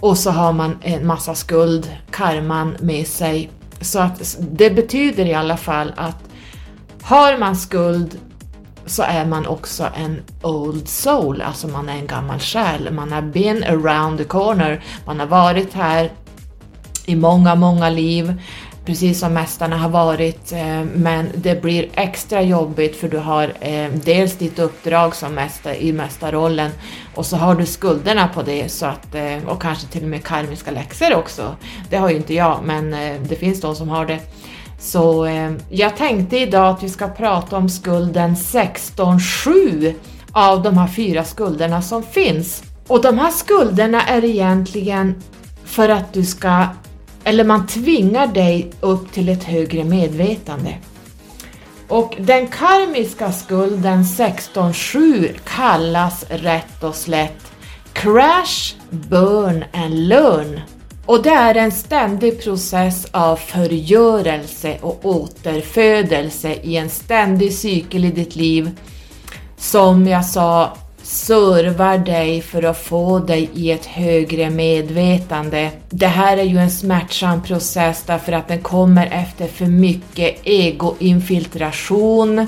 [0.00, 3.50] Och så har man en massa skuld, karman med sig.
[3.80, 6.24] Så att det betyder i alla fall att
[7.02, 8.18] har man skuld
[8.88, 12.92] så är man också en old soul, alltså man är en gammal själ.
[12.92, 16.10] Man har been around the corner, man har varit här
[17.06, 18.42] i många, många liv,
[18.88, 23.90] precis som mästarna har varit, eh, men det blir extra jobbigt för du har eh,
[24.04, 26.70] dels ditt uppdrag som mästare i mästarrollen
[27.14, 30.24] och så har du skulderna på det så att, eh, och kanske till och med
[30.24, 31.56] karmiska läxor också.
[31.90, 32.90] Det har ju inte jag, men
[33.28, 34.18] det finns de som har det.
[34.78, 39.94] Så eh, jag tänkte idag att vi ska prata om skulden 16.7
[40.32, 42.62] av de här fyra skulderna som finns.
[42.86, 45.22] Och de här skulderna är egentligen
[45.64, 46.66] för att du ska,
[47.24, 50.74] eller man tvingar dig upp till ett högre medvetande.
[51.88, 57.52] Och den karmiska skulden 16.7 kallas rätt och slätt
[57.92, 60.60] Crash, Burn and Learn.
[61.08, 68.10] Och det är en ständig process av förgörelse och återfödelse i en ständig cykel i
[68.10, 68.70] ditt liv
[69.56, 75.70] som jag sa servar dig för att få dig i ett högre medvetande.
[75.90, 82.46] Det här är ju en smärtsam process därför att den kommer efter för mycket egoinfiltration.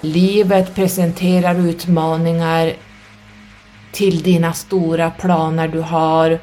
[0.00, 2.72] Livet presenterar utmaningar
[3.92, 6.38] till dina stora planer du har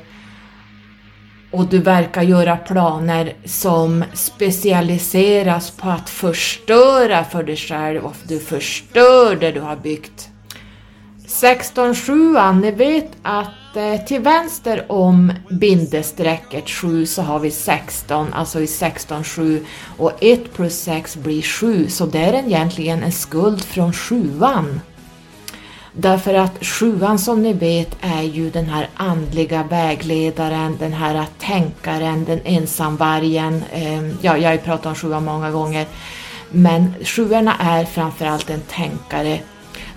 [1.51, 8.39] och du verkar göra planer som specialiseras på att förstöra för dig själv och du
[8.39, 10.29] förstör det du har byggt.
[11.27, 18.59] 16.7, ni vet att eh, till vänster om bindestrecket 7 så har vi 16, alltså
[18.59, 19.65] i 16.7
[19.97, 24.79] och 1 plus 6 blir 7, så det är egentligen en skuld från 7an.
[25.93, 32.25] Därför att sjuan som ni vet är ju den här andliga vägledaren, den här tänkaren,
[32.25, 33.63] den ensamvargen.
[33.73, 35.87] Ehm, ja, jag har ju pratat om sjuan många gånger.
[36.49, 39.39] Men sjuorna är framförallt en tänkare.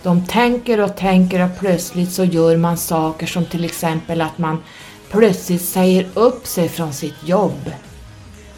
[0.02, 4.62] De tänker och tänker och plötsligt så gör man saker som till exempel att man
[5.10, 7.70] plötsligt säger upp sig från sitt jobb.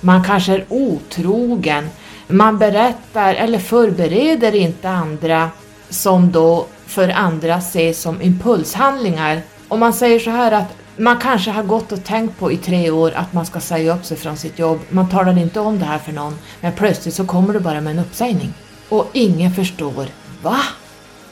[0.01, 1.89] Man kanske är otrogen.
[2.29, 5.51] Man berättar eller förbereder inte andra
[5.91, 9.43] som då för andra ses som impulshandlingar.
[9.69, 12.91] Om man säger så här att man kanske har gått och tänkt på i tre
[12.91, 14.81] år att man ska säga upp sig från sitt jobb.
[14.89, 17.91] Man talar inte om det här för någon, men plötsligt så kommer du bara med
[17.91, 18.55] en uppsägning.
[18.89, 20.07] Och ingen förstår.
[20.43, 20.59] Va?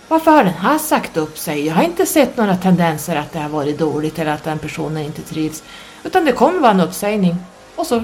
[0.09, 1.67] Varför har den här sagt upp sig?
[1.67, 5.05] Jag har inte sett några tendenser att det har varit dåligt eller att den personen
[5.05, 5.63] inte trivs.
[6.05, 7.37] Utan det kommer vara en uppsägning.
[7.77, 8.03] Och så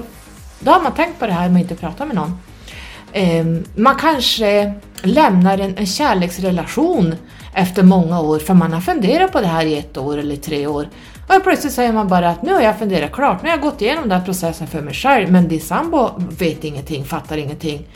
[0.61, 2.39] då har man tänkt på det här men inte pratat med någon.
[3.13, 3.45] Eh,
[3.75, 7.15] man kanske lämnar en, en kärleksrelation
[7.55, 10.67] efter många år för man har funderat på det här i ett år eller tre
[10.67, 10.89] år.
[11.27, 13.83] Och plötsligt säger man bara att nu har jag funderat klart, nu har jag gått
[13.83, 17.87] igenom den här processen för mig själv men din sambo vet ingenting, fattar ingenting.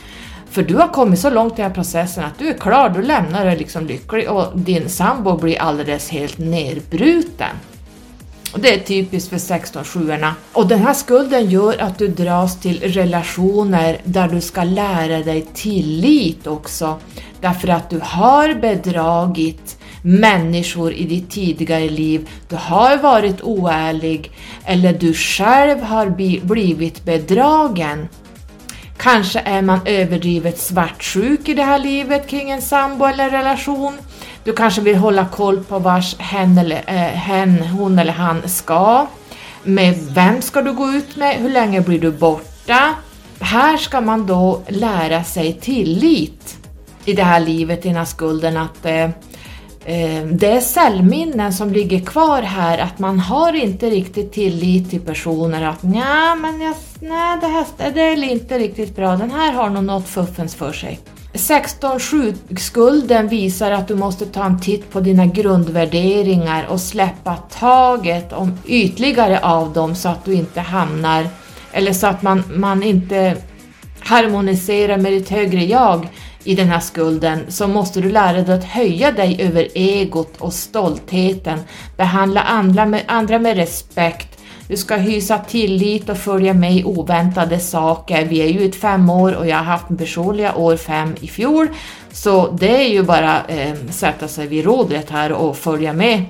[0.49, 3.01] För du har kommit så långt i den här processen att du är klar, du
[3.01, 7.55] lämnar dig liksom lycklig och din sambo blir alldeles helt nedbruten.
[8.53, 12.79] Och det är typiskt för 16-7 Och den här skulden gör att du dras till
[12.79, 16.99] relationer där du ska lära dig tillit också.
[17.45, 24.31] Därför att du har bedragit människor i ditt tidigare liv, du har varit oärlig
[24.63, 26.09] eller du själv har
[26.45, 28.07] blivit bedragen.
[28.97, 33.97] Kanske är man överdrivet svartsjuk i det här livet kring en sambo eller relation.
[34.43, 39.07] Du kanske vill hålla koll på vars hen, eller, eh, hen, hon eller han ska.
[39.63, 41.35] Med vem ska du gå ut med?
[41.35, 42.93] Hur länge blir du borta?
[43.39, 46.64] Här ska man då lära sig tillit
[47.05, 49.03] i det här livet, i den här skulden, att eh,
[49.85, 55.01] eh, det är cellminnen som ligger kvar här, att man har inte riktigt tillit till
[55.01, 59.53] personer, att nej men jag, nej, det här det är inte riktigt bra, den här
[59.53, 60.99] har nog något fuffens för sig.
[61.33, 68.57] 16.7-skulden visar att du måste ta en titt på dina grundvärderingar och släppa taget om
[68.65, 71.27] ytligare av dem så att du inte hamnar,
[71.71, 73.37] eller så att man, man inte
[73.99, 76.07] harmoniserar med ditt högre jag
[76.45, 80.53] i den här skulden så måste du lära dig att höja dig över egot och
[80.53, 81.59] stoltheten,
[81.97, 84.35] behandla andra med, andra med respekt
[84.67, 88.25] du ska hysa tillit och följa med i oväntade saker.
[88.25, 91.67] Vi är ju ett femår och jag har haft personliga år fem i fjol,
[92.11, 96.23] så det är ju bara eh, sätta sig vid rodret här och följa med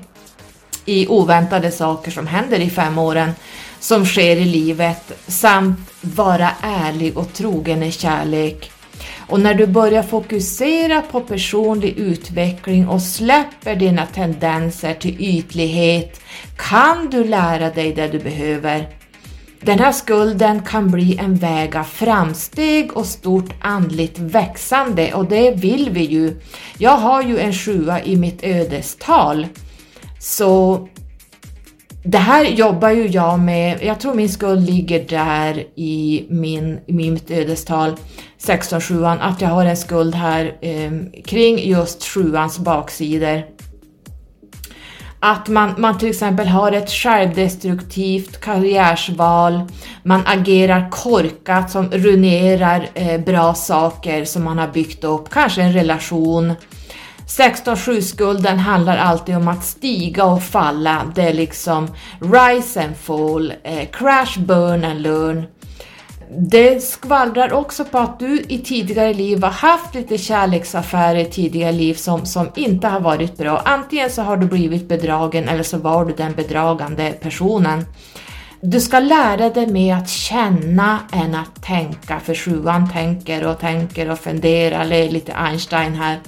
[0.85, 3.31] i oväntade saker som händer i fem åren,
[3.79, 8.71] som sker i livet samt vara ärlig och trogen i kärlek.
[9.27, 16.21] Och när du börjar fokusera på personlig utveckling och släpper dina tendenser till ytlighet
[16.57, 18.87] kan du lära dig det du behöver.
[19.61, 25.51] Den här skulden kan bli en väg av framsteg och stort andligt växande och det
[25.51, 26.41] vill vi ju.
[26.77, 29.47] Jag har ju en sjua i mitt ödestal.
[30.19, 30.87] Så
[32.03, 36.93] det här jobbar ju jag med, jag tror min skuld ligger där i min, i
[36.93, 37.95] mitt ödestal
[38.45, 40.91] 16 att jag har en skuld här eh,
[41.25, 43.43] kring just sjuans baksidor.
[45.19, 49.61] Att man, man till exempel har ett självdestruktivt karriärsval,
[50.03, 55.73] man agerar korkat som ruinerar eh, bra saker som man har byggt upp, kanske en
[55.73, 56.53] relation.
[57.27, 61.87] 16-7-skulden handlar alltid om att stiga och falla, det är liksom
[62.19, 65.43] rise and fall, eh, crash, burn and learn.
[66.37, 71.71] Det skvallrar också på att du i tidigare liv har haft lite kärleksaffärer i tidigare
[71.71, 73.61] liv som, som inte har varit bra.
[73.65, 77.85] Antingen så har du blivit bedragen eller så var du den bedragande personen.
[78.61, 84.11] du ska lära dig mer att känna än att tänka, för sjuan tänker och tänker
[84.11, 86.19] och funderar, det är lite Einstein här.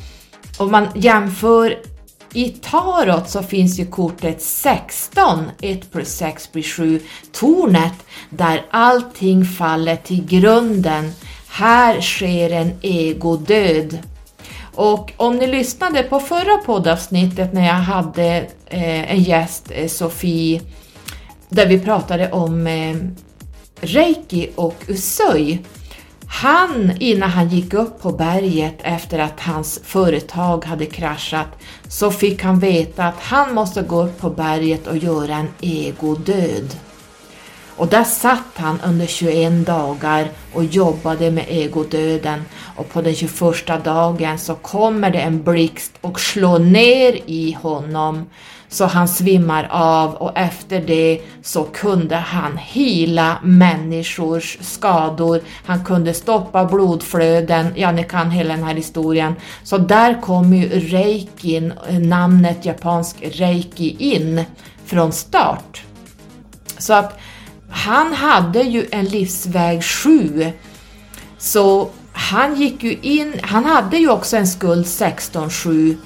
[0.58, 1.76] Om man jämför
[2.38, 7.94] i tarot så finns ju kortet 16, 1 plus 6 blir 7, tornet
[8.30, 11.12] där allting faller till grunden.
[11.50, 13.98] Här sker en egodöd.
[14.76, 20.62] Och om ni lyssnade på förra poddavsnittet när jag hade eh, en gäst, eh, Sofie,
[21.50, 22.96] där vi pratade om eh,
[23.82, 25.60] reiki och usui.
[26.30, 31.48] Han, innan han gick upp på berget efter att hans företag hade kraschat,
[31.88, 36.76] så fick han veta att han måste gå upp på berget och göra en egodöd.
[37.78, 43.84] Och där satt han under 21 dagar och jobbade med egodöden och på den 21
[43.84, 48.26] dagen så kommer det en blixt och slår ner i honom
[48.70, 56.14] så han svimmar av och efter det så kunde han hila människors skador, han kunde
[56.14, 59.36] stoppa blodflöden, ja ni kan hela den här historien.
[59.64, 64.44] Så där kom ju reikin, namnet japansk reiki in
[64.86, 65.84] från start.
[66.78, 67.20] Så att
[67.70, 70.52] han hade ju en livsväg 7.
[71.38, 75.98] Så han gick ju in, han hade ju också en skuld 16-7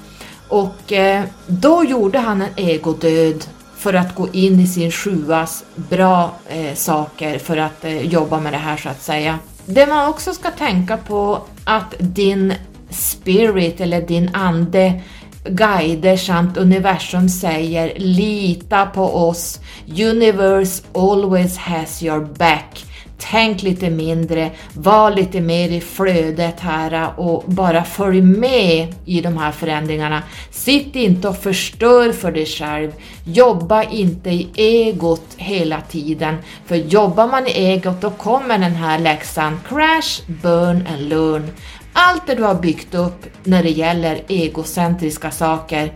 [0.52, 3.44] och eh, då gjorde han en egodöd
[3.76, 8.52] för att gå in i sin sjuas bra eh, saker för att eh, jobba med
[8.52, 9.38] det här så att säga.
[9.66, 12.54] Det man också ska tänka på att din
[12.90, 15.00] spirit eller din ande
[15.44, 19.60] guider samt universum säger lita på oss.
[19.86, 22.84] Universe always has your back.
[23.30, 29.38] Tänk lite mindre, var lite mer i flödet här och bara följ med i de
[29.38, 30.22] här förändringarna.
[30.50, 32.92] Sitt inte och förstör för dig själv.
[33.24, 38.98] Jobba inte i egot hela tiden, för jobbar man i egot då kommer den här
[38.98, 41.50] läxan crash, burn and learn.
[41.92, 45.92] Allt det du har byggt upp när det gäller egocentriska saker,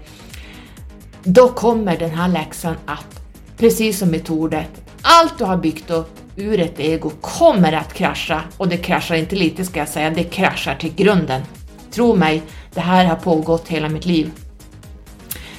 [1.22, 3.20] då kommer den här läxan att,
[3.57, 4.70] precis som metodet,
[5.03, 9.37] allt du har byggt upp ur ett ego kommer att krascha och det kraschar inte
[9.37, 11.43] lite ska jag säga, det kraschar till grunden.
[11.91, 12.43] Tro mig,
[12.74, 14.30] det här har pågått hela mitt liv.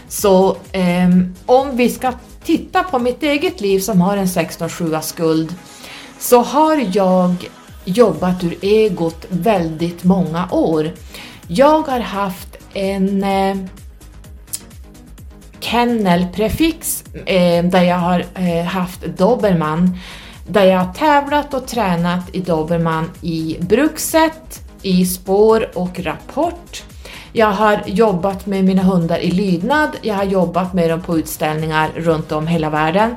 [0.08, 1.10] Så eh,
[1.46, 2.14] om vi ska
[2.44, 5.56] titta på mitt eget liv som har en 16-7 skuld
[6.20, 7.50] så har jag
[7.86, 10.92] jobbat ur egot väldigt många år.
[11.48, 13.58] Jag har haft en eh,
[15.60, 19.98] kennelprefix eh, där jag har eh, haft dobermann
[20.48, 26.84] där jag har tävlat och tränat i dobermann i brukset, i spår och rapport.
[27.34, 31.90] Jag har jobbat med mina hundar i lydnad, jag har jobbat med dem på utställningar
[31.96, 33.16] runt om hela världen.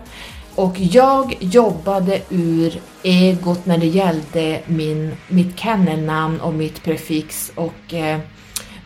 [0.55, 7.95] Och jag jobbade ur egot när det gällde min, mitt kennelnamn och mitt prefix och
[7.95, 8.19] eh,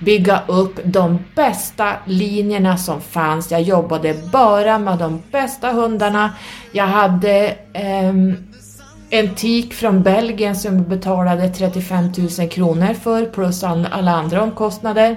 [0.05, 3.51] bygga upp de bästa linjerna som fanns.
[3.51, 6.33] Jag jobbade bara med de bästa hundarna.
[6.73, 8.15] Jag hade eh,
[9.11, 12.05] en tik från Belgien som jag betalade 35
[12.39, 15.17] 000 kronor för plus alla andra omkostnader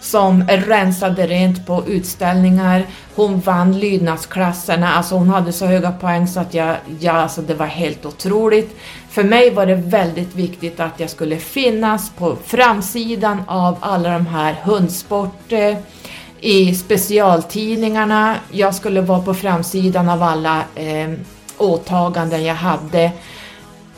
[0.00, 2.86] som rensade rent på utställningar.
[3.14, 7.54] Hon vann lydnadsklasserna, alltså hon hade så höga poäng så att jag, ja, alltså det
[7.54, 8.76] var helt otroligt.
[9.10, 14.26] För mig var det väldigt viktigt att jag skulle finnas på framsidan av alla de
[14.26, 15.76] här hundsporter,
[16.40, 18.36] i specialtidningarna.
[18.50, 21.10] Jag skulle vara på framsidan av alla eh,
[21.58, 23.12] åtaganden jag hade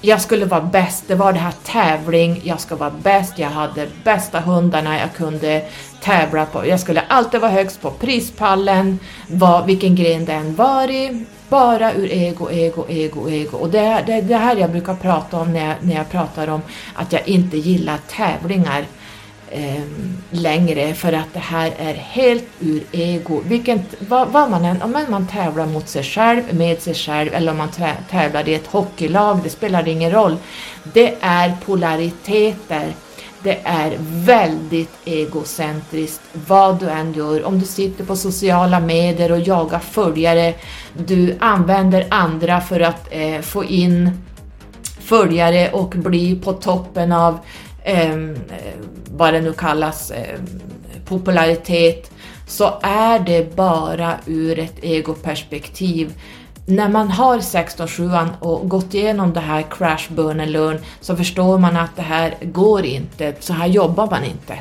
[0.02, 3.88] jag skulle vara bäst, det var det här tävling, jag ska vara bäst, jag hade
[4.04, 5.64] bästa hundarna jag kunde
[6.02, 6.66] tävla på.
[6.66, 11.24] Jag skulle alltid vara högst på prispallen, vad, vilken gren det än var i.
[11.50, 13.56] Bara ur ego, ego, ego, ego.
[13.56, 16.48] Och det är det, det här jag brukar prata om när jag, när jag pratar
[16.48, 16.62] om
[16.94, 18.84] att jag inte gillar tävlingar
[19.50, 19.82] eh,
[20.30, 23.40] längre för att det här är helt ur ego.
[23.44, 27.52] Vilken, vad, vad man än, om man tävlar mot sig själv, med sig själv eller
[27.52, 27.70] om man
[28.10, 30.36] tävlar i ett hockeylag, det spelar ingen roll.
[30.92, 32.94] Det är polariteter.
[33.42, 37.44] Det är väldigt egocentriskt vad du än gör.
[37.44, 40.54] Om du sitter på sociala medier och jagar följare,
[41.06, 44.10] du använder andra för att eh, få in
[45.00, 47.38] följare och bli på toppen av
[47.84, 48.74] ehm, eh,
[49.10, 50.38] vad det nu kallas, eh,
[51.04, 52.10] popularitet,
[52.46, 56.14] så är det bara ur ett egoperspektiv.
[56.70, 61.58] När man har 16-7 och gått igenom det här crash, burn and learn så förstår
[61.58, 64.58] man att det här går inte, så här jobbar man inte.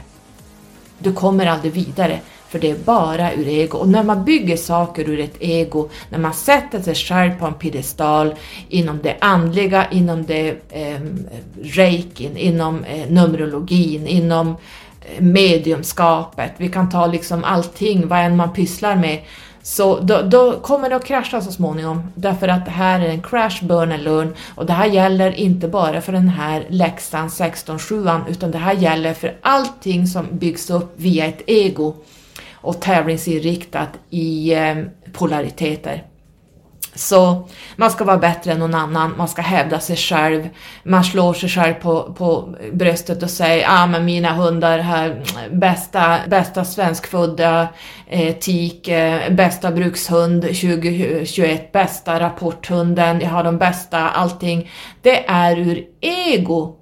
[0.99, 2.19] Du kommer aldrig vidare.
[2.49, 3.77] För det är bara ur ego.
[3.77, 7.53] Och när man bygger saker ur ett ego, när man sätter sig själv på en
[7.53, 8.35] piedestal
[8.69, 10.99] inom det andliga, inom det eh,
[11.63, 14.47] reikin, inom eh, numerologin, inom
[15.01, 16.51] eh, mediumskapet.
[16.57, 19.19] Vi kan ta liksom allting, vad än man pysslar med.
[19.63, 23.21] Så då, då, kommer det att krascha så småningom, därför att det här är en
[23.21, 28.21] crash, burn and learn och det här gäller inte bara för den här läxan 16-7
[28.29, 31.95] utan det här gäller för allting som byggs upp via ett ego
[32.53, 34.75] och tävlingsinriktat i eh,
[35.13, 36.03] polariteter.
[36.99, 40.49] Så man ska vara bättre än någon annan, man ska hävda sig själv,
[40.83, 46.17] man slår sig själv på, på bröstet och säger ah, men mina hundar här, bästa,
[46.27, 47.67] bästa svenskfödda
[48.07, 54.71] eh, tik, eh, bästa brukshund 2021, bästa rapporthunden, jag har de bästa, allting.
[55.01, 56.78] Det är ur ego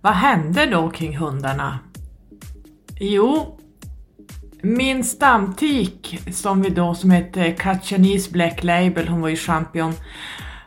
[0.00, 1.78] Vad hände då kring hundarna?
[3.00, 3.58] Jo,
[4.62, 9.92] min stamtik som vi då som hette Kachanese Black Label, hon var ju champion,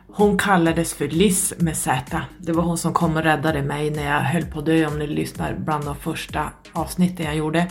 [0.08, 2.22] hon kallades för Liz med Z.
[2.38, 4.98] Det var hon som kom och räddade mig när jag höll på att dö om
[4.98, 7.66] ni lyssnar bland de första avsnitten jag gjorde.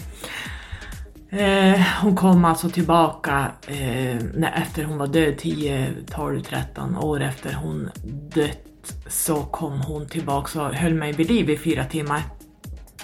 [1.30, 7.22] Eh, hon kom alltså tillbaka eh, när, efter hon var död 10, 12, 13 år
[7.22, 7.90] efter hon
[8.36, 8.70] dött
[9.08, 12.22] så kom hon tillbaka och höll mig vid liv i fyra timmar.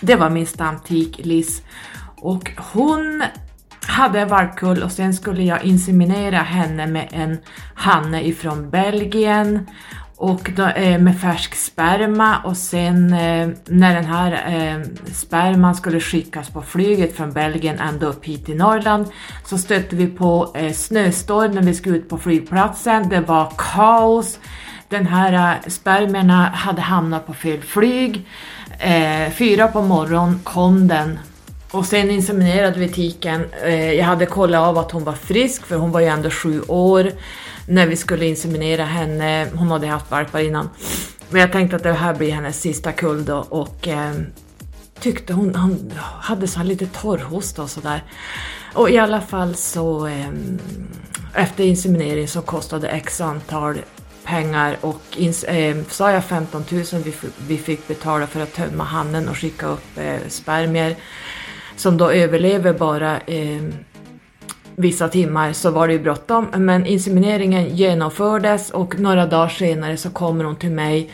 [0.01, 1.61] Det var min stamtik Liz
[2.17, 3.23] och hon
[3.81, 7.37] hade en valpkull och sen skulle jag inseminera henne med en
[7.75, 9.67] hanne ifrån Belgien
[10.17, 14.81] och då, eh, med färsk sperma och sen eh, när den här eh,
[15.13, 19.07] sperman skulle skickas på flyget från Belgien ända upp hit till Norrland
[19.45, 23.09] så stötte vi på eh, snöstorm när vi skulle ut på flygplatsen.
[23.09, 24.39] Det var kaos
[24.89, 28.27] den här äh, spermierna hade hamnat på fel flyg.
[28.79, 31.19] Eh, fyra på morgonen kom den
[31.71, 33.45] och sen inseminerade vi tiken.
[33.63, 36.61] Eh, jag hade kollat av att hon var frisk för hon var ju ändå sju
[36.67, 37.11] år
[37.67, 39.47] när vi skulle inseminera henne.
[39.53, 40.69] Hon hade haft valpar innan.
[41.29, 44.13] Men jag tänkte att det här blir hennes sista kull då och eh,
[44.99, 48.03] tyckte hon, hon hade så här lite torrhosta och sådär.
[48.73, 50.29] Och i alla fall så eh,
[51.33, 53.77] efter inseminering så kostade x antal
[54.27, 55.01] pengar och
[55.47, 57.13] eh, sa jag 15 000 vi,
[57.47, 60.95] vi fick betala för att tömma hamnen och skicka upp eh, spermier
[61.75, 63.61] som då överlever bara eh,
[64.75, 70.09] vissa timmar så var det ju bråttom men insemineringen genomfördes och några dagar senare så
[70.09, 71.11] kommer hon till mig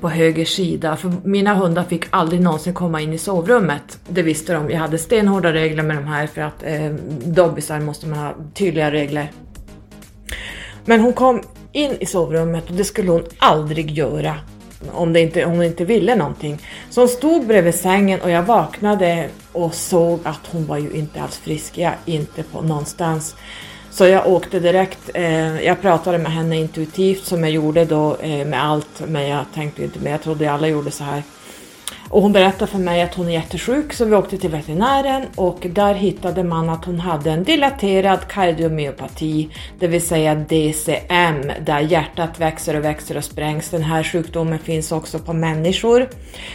[0.00, 3.98] på höger sida för mina hundar fick aldrig någonsin komma in i sovrummet.
[4.08, 4.70] Det visste de.
[4.70, 6.90] Jag hade stenhårda regler med de här för att eh,
[7.24, 9.32] dobbisar måste man ha tydliga regler.
[10.84, 11.42] Men hon kom
[11.76, 14.34] in i sovrummet och det skulle hon aldrig göra
[14.92, 16.58] om, det inte, om hon inte ville någonting.
[16.90, 21.22] Så hon stod bredvid sängen och jag vaknade och såg att hon var ju inte
[21.22, 23.36] alls frisk, jag inte på någonstans.
[23.90, 28.46] Så jag åkte direkt, eh, jag pratade med henne intuitivt som jag gjorde då eh,
[28.46, 31.22] med allt, men jag tänkte inte mer, jag trodde alla gjorde så här.
[32.08, 35.66] Och hon berättade för mig att hon är jättesjuk så vi åkte till veterinären och
[35.70, 42.40] där hittade man att hon hade en dilaterad kardiomyopati, det vill säga DCM, där hjärtat
[42.40, 43.70] växer och växer och sprängs.
[43.70, 46.08] Den här sjukdomen finns också på människor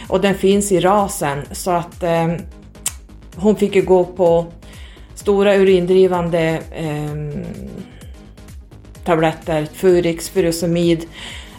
[0.08, 2.28] och den finns i rasen så att eh,
[3.36, 4.46] hon fick ju gå på
[5.14, 7.42] stora urindrivande eh,
[9.04, 11.06] tabletter, Furix, furosemid, eh,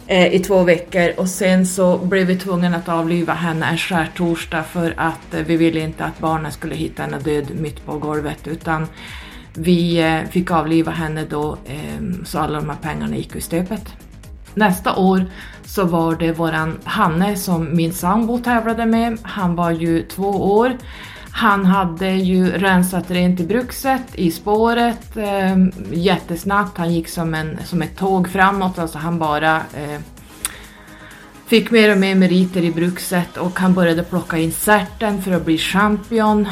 [0.07, 4.63] Eh, i två veckor och sen så blev vi tvungna att avliva henne en skärtorsdag
[4.63, 8.47] för att eh, vi ville inte att barnen skulle hitta henne död mitt på golvet
[8.47, 8.87] utan
[9.53, 13.93] vi eh, fick avliva henne då ehm, så alla de här pengarna gick i stöpet.
[14.53, 15.25] Nästa år
[15.65, 19.17] så var det våran Hanne som min sambo tävlade med.
[19.23, 20.77] Han var ju två år.
[21.35, 25.57] Han hade ju rensat rent i brukset, i spåret, eh,
[25.91, 26.77] jättesnabbt.
[26.77, 29.99] Han gick som, en, som ett tåg framåt, alltså han bara eh,
[31.45, 35.45] fick mer och mer meriter i brukset och han började plocka in certen för att
[35.45, 36.47] bli champion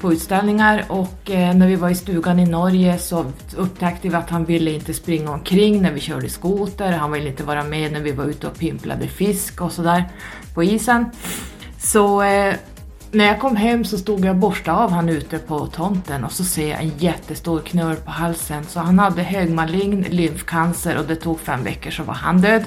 [0.00, 4.30] på utställningar och eh, när vi var i stugan i Norge så upptäckte vi att
[4.30, 8.00] han ville inte springa omkring när vi körde skoter, han ville inte vara med när
[8.00, 10.04] vi var ute och pimplade fisk och sådär
[10.54, 11.06] på isen.
[11.78, 12.54] Så eh,
[13.14, 16.32] när jag kom hem så stod jag och borstade av han ute på tomten och
[16.32, 18.64] så ser jag en jättestor knöl på halsen.
[18.64, 22.64] Så han hade högmalign lymfcancer och det tog fem veckor så var han död.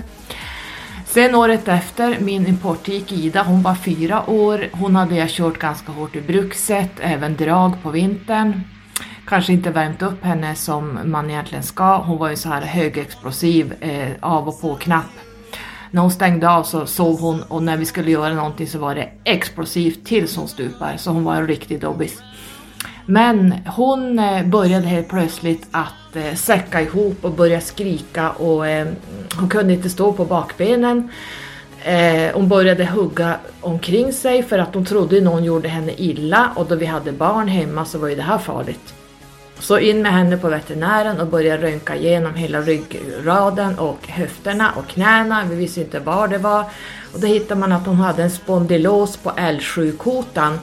[1.05, 4.67] Sen året efter, min importtik Ida, hon var fyra år.
[4.71, 8.61] Hon hade jag kört ganska hårt i brukset, även drag på vintern.
[9.27, 11.97] Kanske inte värmt upp henne som man egentligen ska.
[11.97, 15.26] Hon var ju så här högexplosiv, eh, av och på-knapp.
[15.91, 18.95] När hon stängde av så sov hon och när vi skulle göra någonting så var
[18.95, 20.97] det explosivt tills hon stupar.
[20.97, 22.21] Så hon var en riktig dobbis.
[23.09, 28.87] Men hon eh, började helt plötsligt att eh, säcka ihop och börja skrika och eh,
[29.39, 31.11] hon kunde inte stå på bakbenen.
[32.33, 36.75] Hon började hugga omkring sig för att hon trodde någon gjorde henne illa och då
[36.75, 38.96] vi hade barn hemma så var ju det här farligt.
[39.59, 44.87] Så in med henne på veterinären och börja röntga igenom hela ryggraden och höfterna och
[44.87, 45.43] knäna.
[45.49, 46.65] Vi visste inte var det var.
[47.13, 50.59] Och då hittade man att hon hade en spondylos på L7-kotan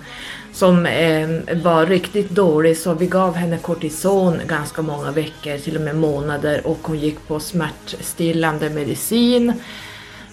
[0.53, 1.29] som eh,
[1.63, 6.67] var riktigt dålig så vi gav henne kortison ganska många veckor, till och med månader
[6.67, 9.53] och hon gick på smärtstillande medicin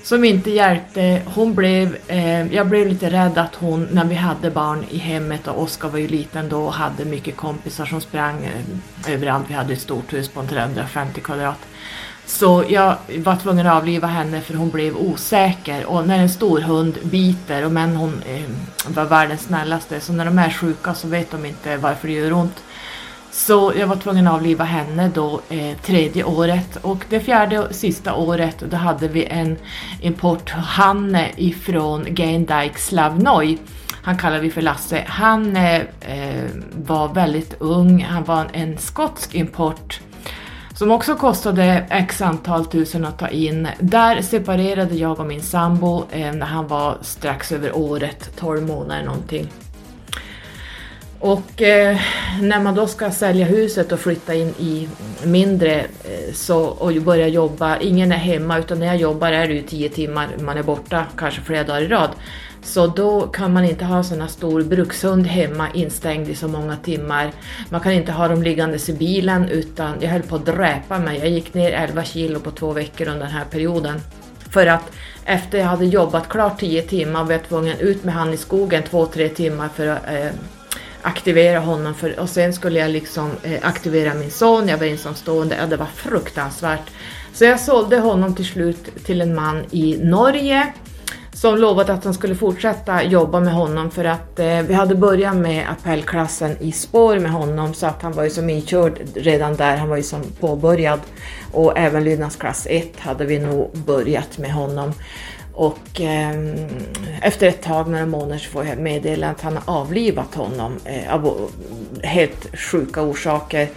[0.04, 1.22] som inte hjälpte.
[1.26, 5.48] Hon blev, eh, jag blev lite rädd att hon, när vi hade barn i hemmet
[5.48, 9.46] och Oskar var ju liten då och hade mycket kompisar som sprang eh, överallt.
[9.48, 11.60] Vi hade ett stort hus på 350 kvadrat.
[12.26, 16.60] Så jag var tvungen att avliva henne för hon blev osäker och när en stor
[16.60, 18.50] hund biter, och men hon eh,
[18.88, 22.34] var världens snällaste, så när de är sjuka så vet de inte varför det gör
[22.34, 22.64] ont.
[23.32, 27.76] Så jag var tvungen att avliva henne då eh, tredje året och det fjärde och
[27.76, 29.58] sista året då hade vi en
[30.02, 33.58] import Hanne ifrån Gaindijk Slavnoj.
[34.04, 35.06] Han kallar vi för Lasse.
[35.08, 40.02] Han eh, eh, var väldigt ung, han var en skotsk import
[40.82, 43.68] som också kostade x antal tusen att ta in.
[43.80, 49.04] Där separerade jag och min sambo eh, när han var strax över året, 12 månader
[49.04, 49.48] någonting.
[51.22, 51.98] Och eh,
[52.42, 54.88] när man då ska sälja huset och flytta in i
[55.24, 59.54] mindre eh, så, och börja jobba, ingen är hemma utan när jag jobbar är det
[59.54, 62.10] ju tio timmar man är borta, kanske flera dagar i rad.
[62.64, 66.76] Så då kan man inte ha sån här stor brukshund hemma instängd i så många
[66.76, 67.32] timmar.
[67.70, 71.20] Man kan inte ha dem liggandes i bilen utan jag höll på att dräpa mig.
[71.20, 74.02] Jag gick ner 11 kilo på två veckor under den här perioden.
[74.50, 74.92] För att
[75.26, 78.84] efter jag hade jobbat klart 10 timmar var jag tvungen ut med han i skogen
[78.84, 80.32] 2-3 timmar för att eh,
[81.02, 85.56] aktivera honom för, och sen skulle jag liksom eh, aktivera min son, jag var ensamstående,
[85.60, 86.92] ja, det var fruktansvärt.
[87.34, 90.74] Så jag sålde honom till slut till en man i Norge
[91.42, 95.36] som lovade att han skulle fortsätta jobba med honom för att eh, vi hade börjat
[95.36, 97.74] med appellklassen i spår med honom.
[97.74, 101.00] Så att han var ju som inkörd redan där, han var ju som påbörjad.
[101.52, 104.94] Och även lydnadsklass 1 hade vi nog börjat med honom.
[105.54, 106.36] Och eh,
[107.22, 111.14] efter ett tag, några månader, så får jag meddelande att han har avlivat honom eh,
[111.14, 111.52] av
[112.04, 113.68] helt sjuka orsaker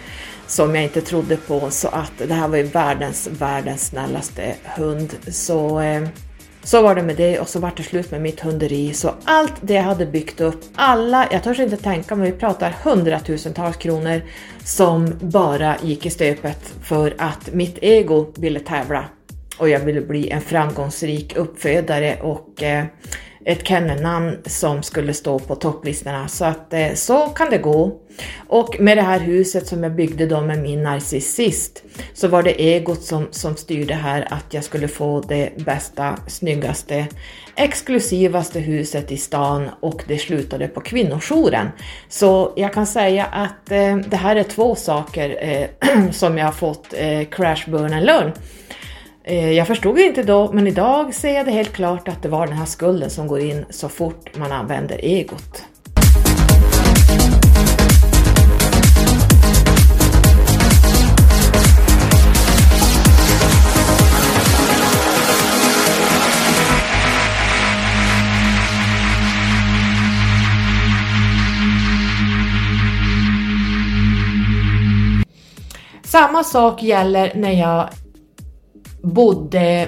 [0.47, 1.69] som jag inte trodde på.
[1.69, 5.15] Så att det här var ju världens, världens snällaste hund.
[5.27, 6.07] Så, eh,
[6.63, 8.93] så var det med det och så var det slut med mitt hunderi.
[8.93, 12.75] Så allt det jag hade byggt upp, alla, jag törs inte tänka mig, vi pratar
[12.83, 14.21] hundratusentals kronor
[14.63, 19.05] som bara gick i stöpet för att mitt ego ville tävla
[19.57, 22.85] och jag ville bli en framgångsrik uppfödare och eh,
[23.45, 26.27] ett kennelnamn som skulle stå på topplistorna.
[26.27, 28.01] Så att eh, så kan det gå.
[28.47, 31.83] Och med det här huset som jag byggde då med min narcissist
[32.13, 37.07] så var det egot som, som styrde här att jag skulle få det bästa, snyggaste,
[37.55, 41.67] exklusivaste huset i stan och det slutade på kvinnojouren.
[42.09, 46.51] Så jag kan säga att eh, det här är två saker eh, som jag har
[46.51, 48.31] fått eh, crash, burn and learn.
[49.27, 52.47] Eh, jag förstod inte då, men idag ser jag det helt klart att det var
[52.47, 55.63] den här skulden som går in så fort man använder egot.
[76.03, 77.89] Samma sak gäller när jag
[79.05, 79.87] bodde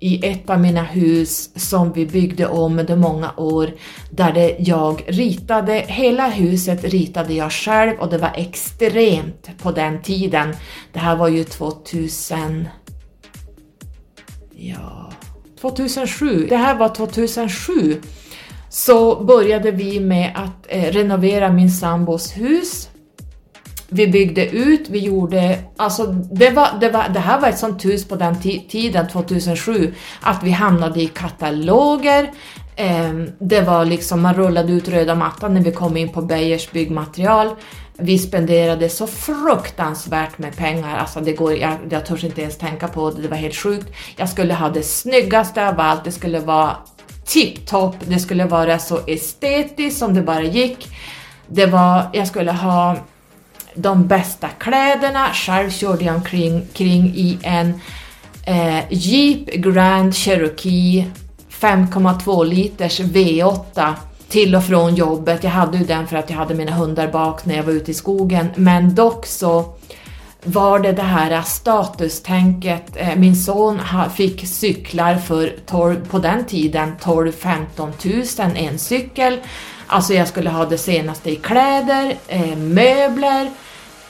[0.00, 3.70] i ett av mina hus som vi byggde om under många år
[4.10, 10.02] där det jag ritade, hela huset ritade jag själv och det var extremt på den
[10.02, 10.56] tiden.
[10.92, 12.68] Det här var ju 2000...
[14.56, 15.10] Ja...
[15.60, 16.46] 2007.
[16.48, 18.00] Det här var 2007.
[18.68, 22.88] Så började vi med att eh, renovera min sambos hus
[23.88, 27.84] vi byggde ut, vi gjorde, alltså det, var, det, var, det här var ett sånt
[27.84, 32.30] hus på den tiden, 2007, att vi hamnade i kataloger,
[32.76, 36.70] eh, det var liksom, man rullade ut röda mattan när vi kom in på Beijers
[36.70, 37.48] byggmaterial.
[37.96, 42.88] Vi spenderade så fruktansvärt med pengar, alltså det går, jag, jag törs inte ens tänka
[42.88, 43.86] på det, det var helt sjukt.
[44.16, 46.76] Jag skulle ha det snyggaste av allt, det skulle vara
[47.24, 50.88] tipptopp, det skulle vara så estetiskt som det bara gick.
[51.46, 52.96] Det var, jag skulle ha
[53.74, 57.80] de bästa kläderna, själv körde jag omkring kring i en
[58.46, 61.10] eh, Jeep Grand Cherokee
[61.60, 63.94] 5,2 liters V8
[64.28, 65.44] till och från jobbet.
[65.44, 67.90] Jag hade ju den för att jag hade mina hundar bak när jag var ute
[67.90, 69.74] i skogen, men dock så
[70.44, 72.96] var det det här statustänket.
[72.96, 73.80] Eh, min son
[74.14, 79.38] fick cyklar för 12, på den tiden 12-15 000 en cykel.
[79.86, 83.50] Alltså jag skulle ha det senaste i kläder, eh, möbler,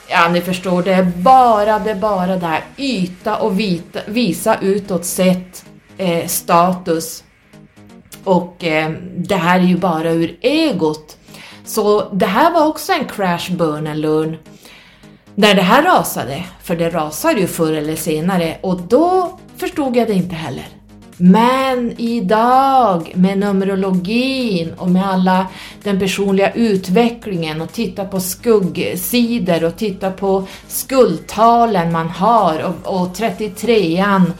[0.07, 5.65] Ja, ni förstår, det är bara det bara där yta och vita, visa utåt sett
[5.97, 7.23] eh, status.
[8.23, 11.17] Och eh, det här är ju bara ur egot.
[11.65, 14.37] Så det här var också en crash burn and learn.
[15.35, 20.07] När det här rasade, för det rasar ju förr eller senare, och då förstod jag
[20.07, 20.65] det inte heller.
[21.17, 25.47] Men idag med Numerologin och med alla
[25.83, 33.15] den personliga utvecklingen och titta på skuggsidor och titta på skuldtalen man har och, och
[33.15, 34.31] 33an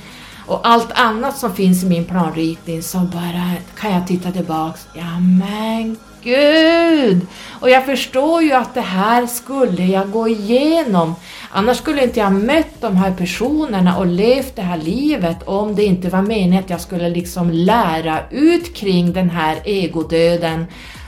[0.47, 4.87] och allt annat som finns i min planritning så bara kan jag titta tillbaks.
[4.93, 7.27] Ja men gud!
[7.59, 11.15] Och jag förstår ju att det här skulle jag gå igenom.
[11.51, 15.83] Annars skulle inte jag mött de här personerna och levt det här livet om det
[15.83, 20.65] inte var meningen att jag skulle liksom lära ut kring den här egodöden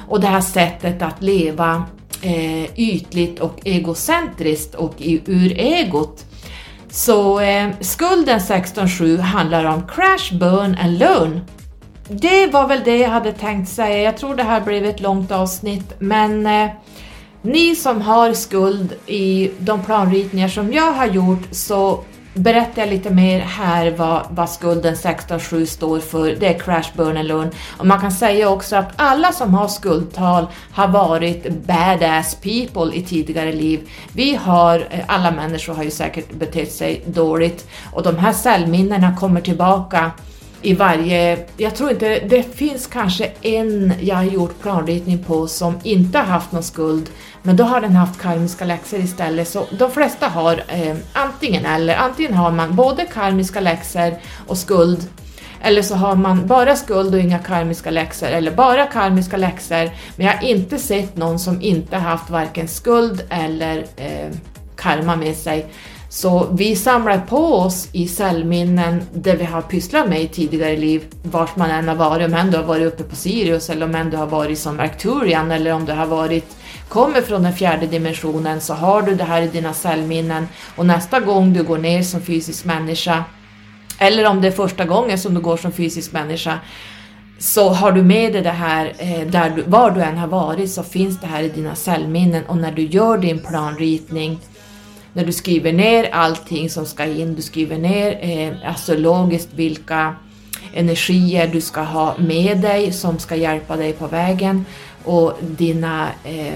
[0.08, 1.84] och det här sättet att leva
[2.22, 6.26] eh, ytligt och egocentriskt och i, ur egot.
[6.90, 11.42] Så eh, skulden 16.7 handlar om crash, burn and learn.
[12.10, 14.02] Det var väl det jag hade tänkt säga.
[14.02, 16.70] Jag tror det här blev ett långt avsnitt, men eh,
[17.42, 22.04] ni som har skuld i de planritningar som jag har gjort så
[22.34, 26.36] berättar jag lite mer här vad, vad skulden 16.7 står för.
[26.40, 27.50] Det är crash, burn and learn.
[27.78, 33.04] Och man kan säga också att alla som har skuldtal har varit badass people i
[33.04, 33.90] tidigare liv.
[34.14, 39.16] Vi har, eh, alla människor har ju säkert betett sig dåligt och de här cellminnena
[39.16, 40.12] kommer tillbaka
[40.62, 45.80] i varje, jag tror inte, det finns kanske en jag har gjort planritning på som
[45.84, 47.10] inte har haft någon skuld,
[47.44, 49.48] men då har den haft karmiska läxor istället.
[49.48, 54.14] Så de flesta har eh, antingen eller, antingen har man både karmiska läxor
[54.48, 55.08] och skuld,
[55.62, 60.28] eller så har man bara skuld och inga karmiska läxor, eller bara karmiska läxor, men
[60.28, 64.32] jag har inte sett någon som inte haft varken skuld eller eh,
[64.76, 65.66] karma med sig.
[66.10, 71.04] Så vi samlar på oss i cellminnen det vi har pysslat med i tidigare liv,
[71.24, 73.96] vart man än har varit, om än du har varit uppe på Sirius eller om
[73.96, 76.58] än du har varit som Arcturian eller om du har varit,
[76.90, 80.48] kommer från den fjärde dimensionen så har du det här i dina cellminnen.
[80.76, 83.24] Och nästa gång du går ner som fysisk människa,
[84.00, 86.60] eller om det är första gången som du går som fysisk människa,
[87.40, 90.72] så har du med dig det här, eh, där du, var du än har varit
[90.72, 92.46] så finns det här i dina cellminnen.
[92.46, 94.40] Och när du gör din planritning
[95.18, 100.16] när du skriver ner allting som ska in, du skriver ner eh, alltså astrologiskt vilka
[100.74, 104.66] energier du ska ha med dig som ska hjälpa dig på vägen.
[105.04, 106.54] Och dina, eh,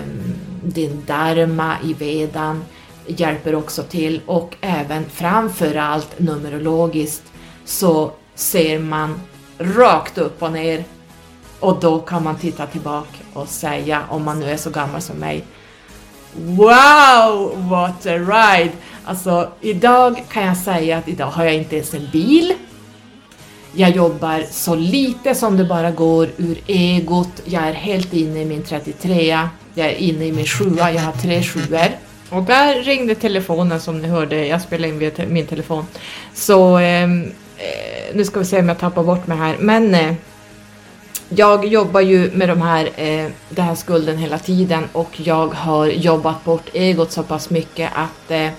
[0.63, 2.63] din dharma i vedan
[3.07, 4.21] hjälper också till.
[4.25, 7.23] Och även framförallt numerologiskt
[7.65, 9.21] så ser man
[9.57, 10.83] rakt upp och ner.
[11.59, 15.17] Och då kan man titta tillbaka och säga, om man nu är så gammal som
[15.17, 15.43] mig,
[16.35, 18.71] Wow, what a ride!
[19.05, 22.53] Alltså, idag kan jag säga att idag har jag inte ens en bil.
[23.73, 27.41] Jag jobbar så lite som det bara går ur egot.
[27.45, 31.11] Jag är helt inne i min 33 Jag är inne i min sjua, jag har
[31.11, 31.87] tre sjuor.
[32.29, 35.85] Och där ringde telefonen som ni hörde, jag spelade in via min telefon.
[36.33, 37.23] Så ehm,
[37.57, 39.57] eh, nu ska vi se om jag tappar bort mig här.
[39.59, 40.13] Men eh,
[41.35, 45.87] jag jobbar ju med de här, eh, den här skulden hela tiden och jag har
[45.87, 48.49] jobbat bort egot så pass mycket att eh,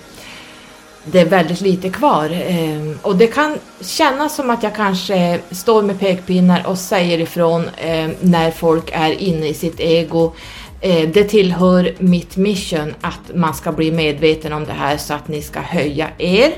[1.05, 2.29] det är väldigt lite kvar.
[2.31, 7.69] Eh, och det kan kännas som att jag kanske står med pekpinnar och säger ifrån
[7.77, 10.33] eh, när folk är inne i sitt ego.
[10.81, 15.27] Eh, det tillhör mitt mission att man ska bli medveten om det här så att
[15.27, 16.53] ni ska höja er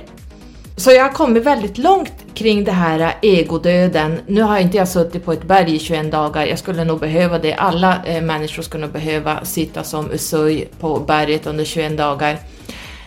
[0.77, 4.19] så jag har kommit väldigt långt kring det här egodöden.
[4.27, 7.39] Nu har inte jag suttit på ett berg i 21 dagar, jag skulle nog behöva
[7.39, 7.53] det.
[7.53, 12.37] Alla eh, människor skulle nog behöva sitta som Usui på berget under 21 dagar.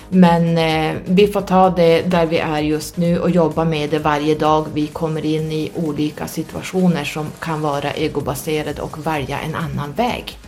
[0.08, 3.98] Men eh, vi får ta det där vi är just nu och jobba med det
[3.98, 9.54] varje dag vi kommer in i olika situationer som kan vara egobaserade och välja en
[9.54, 10.38] annan väg.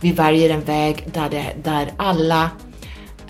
[0.00, 2.50] Vi väljer en väg där, det, där alla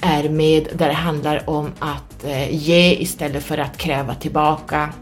[0.00, 4.92] är med, där det handlar om att eh, ge istället för att kräva tillbaka.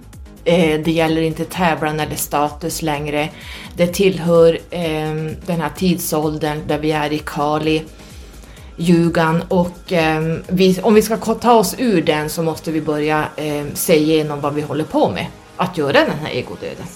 [0.45, 3.29] Eh, det gäller inte tävlan eller status längre.
[3.77, 7.83] Det tillhör ehm, den här tidsåldern där vi är i Kali,
[8.77, 13.25] ljugan och ehm, vi, om vi ska ta oss ur den så måste vi börja
[13.37, 16.87] ehm, se igenom vad vi håller på med, att göra den här egodöden.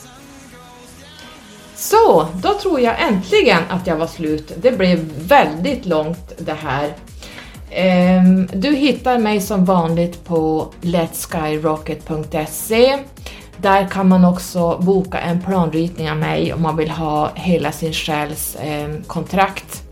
[1.80, 4.52] Så, då tror jag äntligen att jag var slut.
[4.56, 6.94] Det blev väldigt långt det här.
[7.76, 12.98] Um, du hittar mig som vanligt på letskyrocket.se.
[13.56, 17.92] Där kan man också boka en planritning av mig om man vill ha hela sin
[17.92, 19.82] själs um, kontrakt.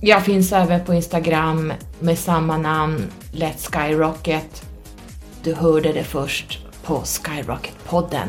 [0.00, 4.62] Jag finns även på Instagram med samma namn, Let's Skyrocket.
[5.42, 8.28] Du hörde det först på Skyrocket-podden.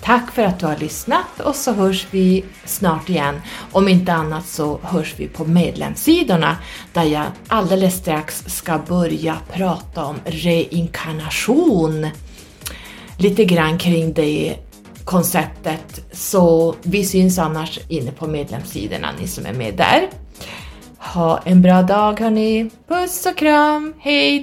[0.00, 3.40] Tack för att du har lyssnat och så hörs vi snart igen.
[3.72, 6.56] Om inte annat så hörs vi på medlemssidorna
[6.92, 12.06] där jag alldeles strax ska börja prata om reinkarnation.
[13.18, 14.56] Lite grann kring det
[15.04, 16.00] konceptet.
[16.12, 20.08] Så vi syns annars inne på medlemssidorna, ni som är med där.
[20.98, 22.70] Ha en bra dag hörni!
[22.88, 24.42] Puss och kram, hej